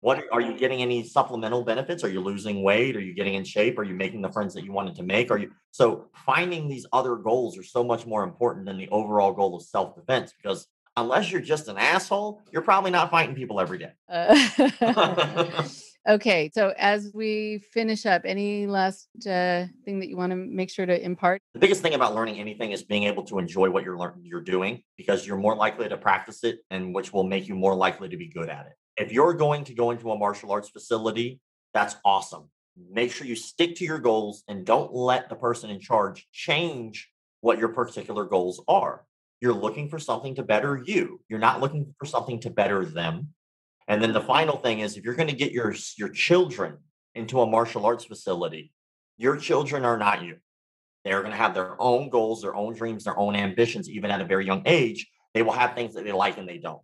[0.00, 2.02] What are you getting any supplemental benefits?
[2.02, 2.96] Are you losing weight?
[2.96, 3.78] Are you getting in shape?
[3.78, 5.30] Are you making the friends that you wanted to make?
[5.30, 9.32] Are you so finding these other goals are so much more important than the overall
[9.32, 10.66] goal of self-defense because
[10.96, 13.92] unless you're just an asshole, you're probably not fighting people every day.
[14.08, 15.64] Uh,
[16.08, 20.68] Okay, so as we finish up, any last uh, thing that you want to make
[20.68, 21.40] sure to impart?
[21.54, 24.40] The biggest thing about learning anything is being able to enjoy what you're learning you're
[24.40, 28.08] doing because you're more likely to practice it and which will make you more likely
[28.08, 28.72] to be good at it.
[28.96, 31.40] If you're going to go into a martial arts facility,
[31.72, 32.50] that's awesome.
[32.90, 37.10] Make sure you stick to your goals and don't let the person in charge change
[37.42, 39.04] what your particular goals are.
[39.42, 41.20] You're looking for something to better you.
[41.28, 43.34] You're not looking for something to better them
[43.88, 46.78] and then the final thing is if you're going to get your your children
[47.14, 48.72] into a martial arts facility,
[49.16, 50.36] your children are not you.
[51.04, 54.20] They're going to have their own goals, their own dreams, their own ambitions, even at
[54.20, 55.10] a very young age.
[55.34, 56.82] They will have things that they like and they don't.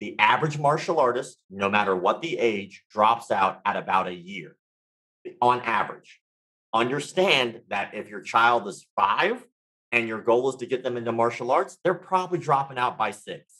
[0.00, 4.56] The average martial artist, no matter what the age, drops out at about a year
[5.40, 6.20] on average.
[6.74, 9.44] Understand that if your child is five
[9.92, 13.10] and your goal is to get them into martial arts, they're probably dropping out by
[13.12, 13.54] six.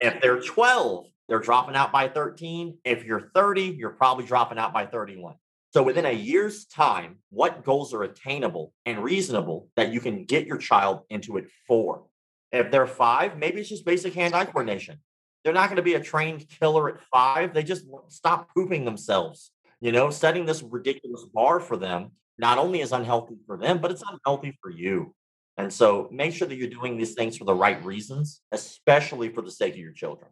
[0.00, 2.78] If they're 12 they're dropping out by 13.
[2.84, 5.34] If you're 30, you're probably dropping out by 31.
[5.72, 10.46] So within a year's time, what goals are attainable and reasonable that you can get
[10.46, 12.04] your child into it for?
[12.52, 15.00] If they're five, maybe it's just basic hand-eye coordination.
[15.44, 17.52] They're not going to be a trained killer at five.
[17.52, 19.50] They just stop pooping themselves.
[19.80, 23.90] You know, setting this ridiculous bar for them not only is unhealthy for them, but
[23.90, 25.14] it's unhealthy for you.
[25.58, 29.42] And so make sure that you're doing these things for the right reasons, especially for
[29.42, 30.30] the sake of your children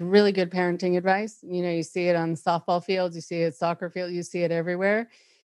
[0.00, 1.38] really good parenting advice.
[1.42, 4.42] You know, you see it on softball fields, you see it soccer field, you see
[4.42, 5.10] it everywhere.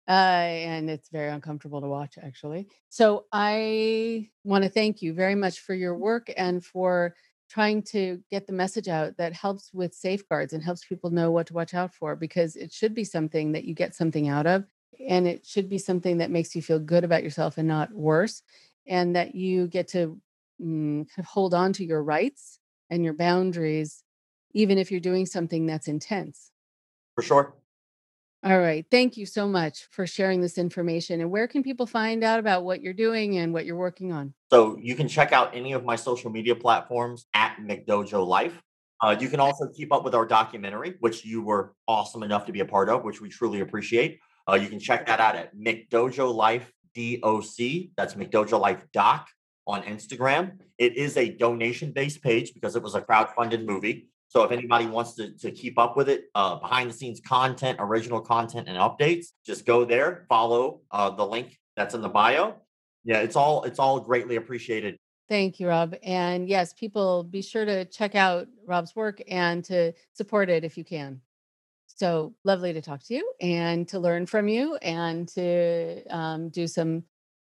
[0.08, 2.68] Uh, and it's very uncomfortable to watch, actually.
[2.90, 7.16] So I want to thank you very much for your work and for
[7.48, 11.48] trying to get the message out that helps with safeguards and helps people know what
[11.48, 14.64] to watch out for because it should be something that you get something out of
[15.08, 18.42] and it should be something that makes you feel good about yourself and not worse
[18.86, 20.18] and that you get to
[20.60, 22.58] mm, hold on to your rights
[22.90, 24.02] and your boundaries
[24.56, 26.50] even if you're doing something that's intense.
[27.14, 27.54] For sure.
[28.42, 28.86] All right.
[28.90, 31.20] Thank you so much for sharing this information.
[31.20, 34.32] And where can people find out about what you're doing and what you're working on?
[34.50, 38.62] So you can check out any of my social media platforms at McDojo Life.
[39.02, 42.52] Uh, you can also keep up with our documentary, which you were awesome enough to
[42.52, 44.20] be a part of, which we truly appreciate.
[44.48, 47.90] Uh, you can check that out at McDojo Life DOC.
[47.96, 49.28] That's McDojo Life Doc
[49.66, 50.58] on Instagram.
[50.78, 54.08] It is a donation based page because it was a crowd-funded movie.
[54.28, 57.78] So if anybody wants to, to keep up with it, uh, behind the scenes content,
[57.80, 62.56] original content, and updates, just go there, follow uh, the link that's in the bio.
[63.04, 64.96] Yeah, it's all it's all greatly appreciated.
[65.28, 65.94] Thank you, Rob.
[66.02, 70.76] And yes, people be sure to check out Rob's work and to support it if
[70.76, 71.20] you can.
[71.96, 76.66] So lovely to talk to you and to learn from you and to um, do
[76.66, 77.04] some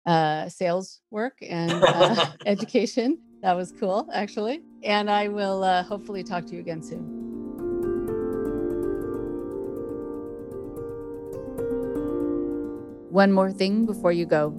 [0.07, 3.19] uh, sales work and uh, education.
[3.43, 4.63] That was cool, actually.
[4.85, 7.25] And I will uh, hopefully talk to you again soon.
[13.11, 14.55] One more thing before you go.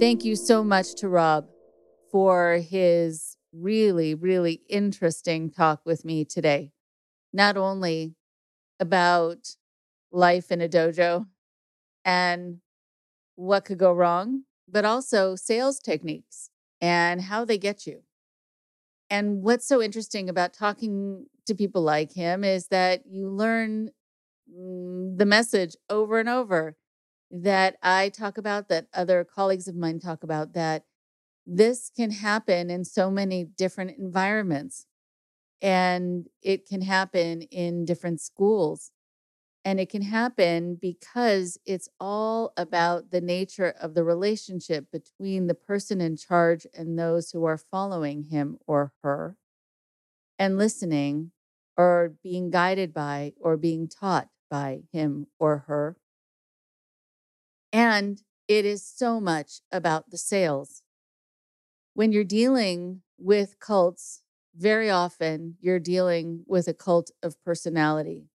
[0.00, 1.46] Thank you so much to Rob
[2.10, 6.72] for his really, really interesting talk with me today.
[7.36, 8.14] Not only
[8.80, 9.56] about
[10.10, 11.26] life in a dojo
[12.04, 12.58] and
[13.36, 18.02] what could go wrong, but also sales techniques and how they get you.
[19.10, 23.90] And what's so interesting about talking to people like him is that you learn
[24.52, 26.76] mm, the message over and over
[27.30, 30.84] that I talk about, that other colleagues of mine talk about, that
[31.46, 34.86] this can happen in so many different environments.
[35.62, 38.92] And it can happen in different schools.
[39.64, 45.54] And it can happen because it's all about the nature of the relationship between the
[45.54, 49.36] person in charge and those who are following him or her
[50.38, 51.32] and listening
[51.76, 55.96] or being guided by or being taught by him or her.
[57.72, 60.82] And it is so much about the sales.
[61.94, 64.22] When you're dealing with cults,
[64.56, 68.28] very often you're dealing with a cult of personality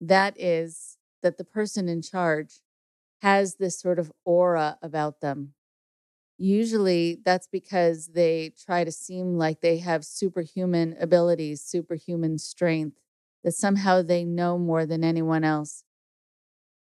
[0.00, 2.60] that is that the person in charge
[3.22, 5.54] has this sort of aura about them.
[6.38, 12.98] Usually that's because they try to seem like they have superhuman abilities, superhuman strength,
[13.44, 15.84] that somehow they know more than anyone else.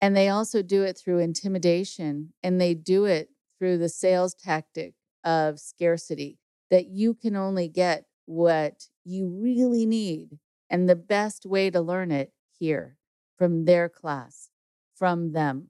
[0.02, 4.94] And they also do it through intimidation and they do it through the sales tactic
[5.24, 10.40] of scarcity that you can only get what you really need.
[10.70, 12.96] And the best way to learn it here
[13.38, 14.50] from their class,
[14.94, 15.70] from them.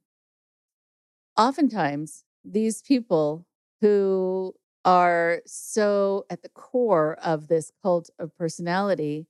[1.38, 3.46] Oftentimes, these people
[3.80, 4.54] who
[4.84, 9.28] are so at the core of this cult of personality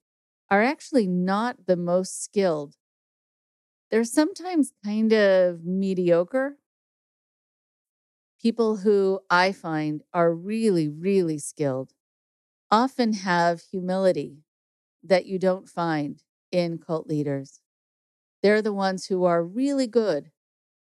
[0.49, 2.77] are actually not the most skilled
[3.89, 6.57] they're sometimes kind of mediocre.
[8.41, 11.93] People who I find are really, really skilled
[12.71, 14.39] often have humility
[15.03, 17.61] that you don't find in cult leaders.
[18.43, 20.31] They're the ones who are really good,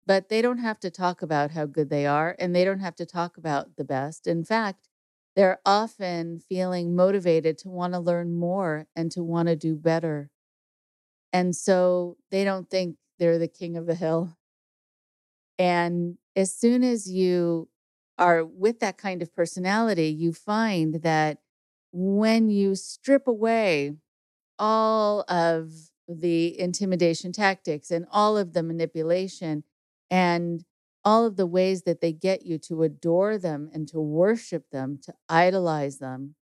[0.07, 2.97] but they don't have to talk about how good they are and they don't have
[2.97, 4.27] to talk about the best.
[4.27, 4.89] In fact,
[5.37, 10.31] they're often feeling motivated to want to learn more and to want to do better.
[11.33, 14.37] And so they don't think they're the king of the hill.
[15.59, 17.69] And as soon as you
[18.19, 21.39] are with that kind of personality, you find that
[21.93, 23.95] when you strip away
[24.59, 25.73] all of
[26.09, 29.65] the intimidation tactics and all of the manipulation
[30.11, 30.65] and
[31.05, 34.99] all of the ways that they get you to adore them and to worship them,
[35.03, 36.35] to idolize them,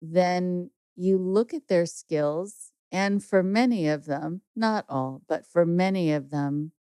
[0.00, 2.72] then you look at their skills.
[2.90, 6.72] And for many of them, not all, but for many of them,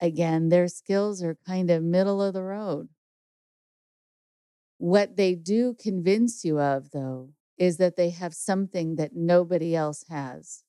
[0.00, 2.88] again, their skills are kind of middle of the road.
[4.78, 10.04] What they do convince you of, though, is that they have something that nobody else
[10.08, 10.64] has.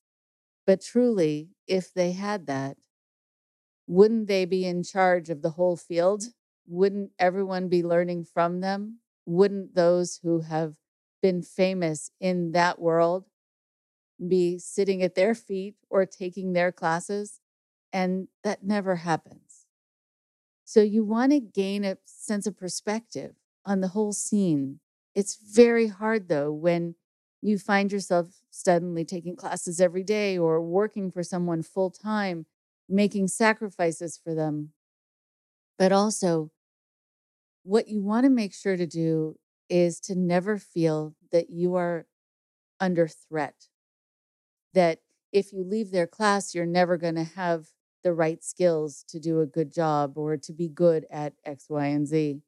[0.66, 2.76] But truly, if they had that,
[3.86, 6.24] wouldn't they be in charge of the whole field?
[6.66, 8.98] Wouldn't everyone be learning from them?
[9.26, 10.74] Wouldn't those who have
[11.22, 13.24] been famous in that world
[14.26, 17.40] be sitting at their feet or taking their classes?
[17.92, 19.66] And that never happens.
[20.64, 23.36] So you want to gain a sense of perspective
[23.66, 24.80] on the whole scene.
[25.14, 26.94] It's very hard, though, when
[27.42, 32.46] you find yourself suddenly taking classes every day or working for someone full time,
[32.88, 34.72] making sacrifices for them.
[35.78, 36.50] But also,
[37.62, 39.36] what you want to make sure to do
[39.68, 42.06] is to never feel that you are
[42.80, 43.68] under threat.
[44.74, 45.00] That
[45.32, 47.68] if you leave their class, you're never going to have
[48.04, 51.86] the right skills to do a good job or to be good at X, Y,
[51.86, 52.42] and Z.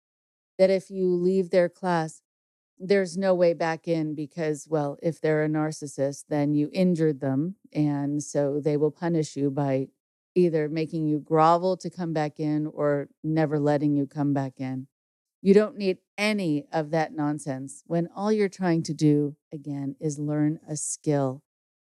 [0.59, 2.21] That if you leave their class,
[2.79, 7.57] there's no way back in because, well, if they're a narcissist, then you injured them.
[7.73, 9.89] And so they will punish you by
[10.35, 14.87] either making you grovel to come back in or never letting you come back in.
[15.41, 20.19] You don't need any of that nonsense when all you're trying to do, again, is
[20.19, 21.43] learn a skill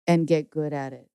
[0.07, 1.09] and get good at it.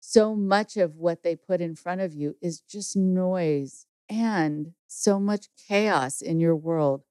[0.00, 5.18] So much of what they put in front of you is just noise and so
[5.20, 7.02] much chaos in your world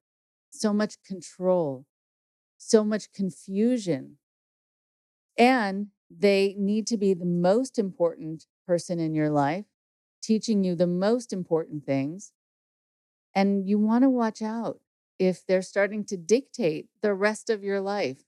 [0.52, 1.86] so much control,
[2.58, 4.18] so much confusion.
[5.38, 9.66] And they need to be the most important person in your life,
[10.22, 12.32] teaching you the most important things.
[13.34, 14.80] And you want to watch out
[15.18, 18.24] if they're starting to dictate the rest of your life.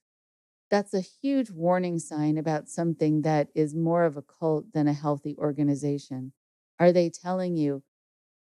[0.70, 4.94] That's a huge warning sign about something that is more of a cult than a
[4.94, 6.32] healthy organization.
[6.78, 7.82] Are they telling you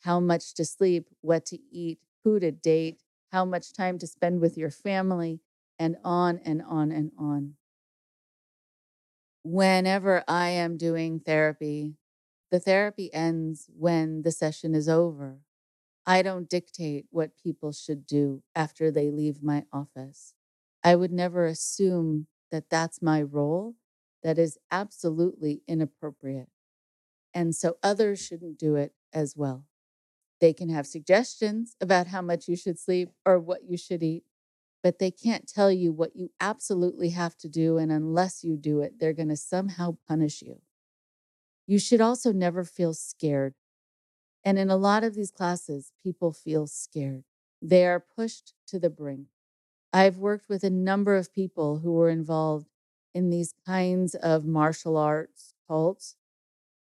[0.03, 4.41] how much to sleep, what to eat, who to date, how much time to spend
[4.41, 5.41] with your family,
[5.79, 7.55] and on and on and on.
[9.43, 11.95] Whenever I am doing therapy,
[12.51, 15.41] the therapy ends when the session is over.
[16.07, 20.35] I don't dictate what people should do after they leave my office.
[20.85, 23.75] I would never assume that that's my role.
[24.23, 26.49] That is absolutely inappropriate.
[27.35, 29.65] And so others shouldn't do it as well.
[30.41, 34.25] They can have suggestions about how much you should sleep or what you should eat,
[34.83, 37.79] but they can't tell you what you absolutely have to do.
[37.79, 40.61] And unless you do it, they're going to somehow punish you.
[41.67, 43.55] You should also never feel scared.
[44.45, 47.25] And in a lot of these classes, people feel scared.
[47.61, 49.27] They are pushed to the brink.
[49.93, 52.69] I've worked with a number of people who were involved
[53.15, 56.17] in these kinds of martial arts cults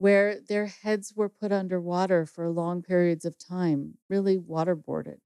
[0.03, 5.19] where their heads were put underwater for long periods of time, really waterboarded,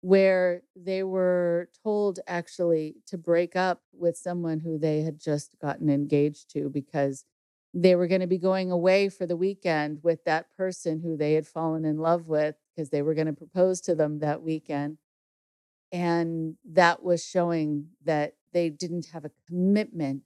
[0.00, 5.90] where they were told actually to break up with someone who they had just gotten
[5.90, 7.26] engaged to because
[7.74, 11.34] they were going to be going away for the weekend with that person who they
[11.34, 14.96] had fallen in love with because they were going to propose to them that weekend.
[15.92, 20.22] And that was showing that they didn't have a commitment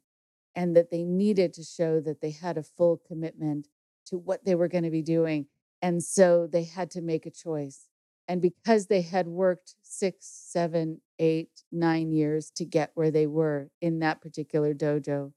[0.56, 3.68] and that they needed to show that they had a full commitment
[4.06, 5.46] to what they were going to be doing.
[5.82, 7.88] And so they had to make a choice.
[8.26, 13.68] And because they had worked six, seven, eight, nine years to get where they were
[13.80, 15.32] in that particular dojo,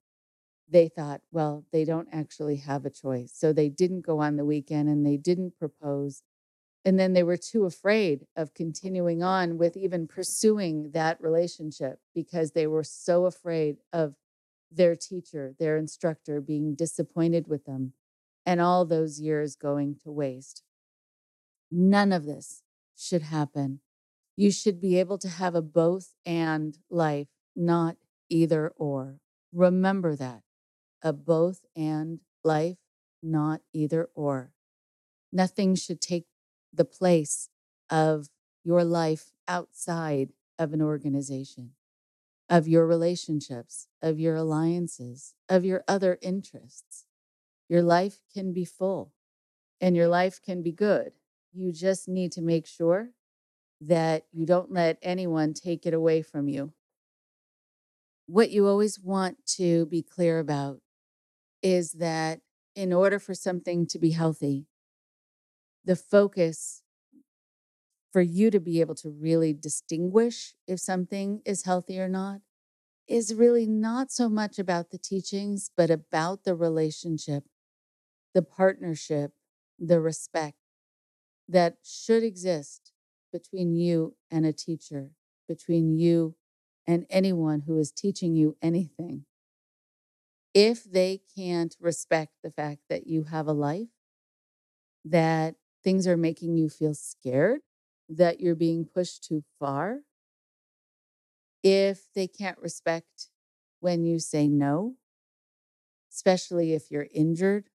[0.70, 3.34] they thought, well, they don't actually have a choice.
[3.34, 6.24] So they didn't go on the weekend and they didn't propose.
[6.86, 12.52] And then they were too afraid of continuing on with even pursuing that relationship because
[12.52, 14.16] they were so afraid of
[14.72, 17.94] their teacher, their instructor being disappointed with them
[18.46, 20.64] and all those years going to waste.
[21.72, 22.64] None of this
[22.96, 23.82] should happen.
[24.36, 27.98] You should be able to have a both and life, not
[28.30, 29.20] either or.
[29.54, 30.44] Remember that
[31.04, 32.78] a both and life,
[33.22, 34.52] not either or.
[35.32, 36.26] Nothing should take
[36.74, 37.50] the place
[37.90, 38.30] of
[38.64, 41.72] your life outside of an organization,
[42.50, 47.06] of your relationships, of your alliances, of your other interests.
[47.68, 49.12] Your life can be full
[49.82, 51.12] and your life can be good.
[51.54, 53.10] You just need to make sure
[53.82, 56.74] that you don't let anyone take it away from you.
[58.26, 60.80] What you always want to be clear about
[61.62, 62.42] is that
[62.76, 64.66] in order for something to be healthy,
[65.84, 66.84] the focus
[68.18, 72.42] for you to be able to really distinguish if something is healthy or not
[73.08, 77.44] is really not so much about the teachings, but about the relationship,
[78.34, 79.34] the partnership,
[79.78, 80.58] the respect
[81.48, 82.92] that should exist
[83.32, 85.12] between you and a teacher,
[85.48, 86.36] between you
[86.88, 89.26] and anyone who is teaching you anything.
[90.56, 93.90] If they can't respect the fact that you have a life,
[95.06, 97.62] that things are making you feel scared,
[98.10, 100.00] that you're being pushed too far,
[101.64, 103.30] if they can't respect
[103.80, 104.96] when you say no,
[106.12, 107.70] especially if you're injured,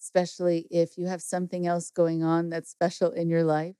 [0.00, 3.76] especially if you have something else going on that's special in your life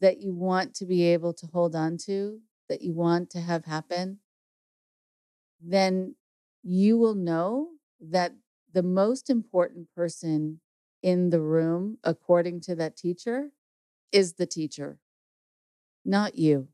[0.00, 3.64] that you want to be able to hold on to, that you want to have
[3.64, 4.18] happen,
[5.60, 6.14] then
[6.62, 7.68] you will know
[8.00, 8.32] that
[8.72, 10.60] the most important person
[11.02, 13.50] in the room, according to that teacher,
[14.12, 14.98] is the teacher,
[16.04, 16.68] not you.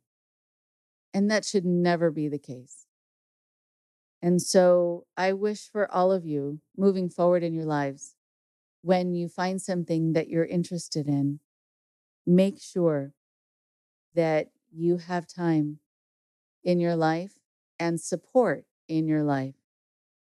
[1.13, 2.87] And that should never be the case.
[4.21, 8.17] And so I wish for all of you moving forward in your lives,
[8.83, 11.41] when you find something that you're interested in,
[12.27, 13.13] make sure
[14.15, 15.79] that you have time
[16.63, 17.35] in your life
[17.79, 19.57] and support in your life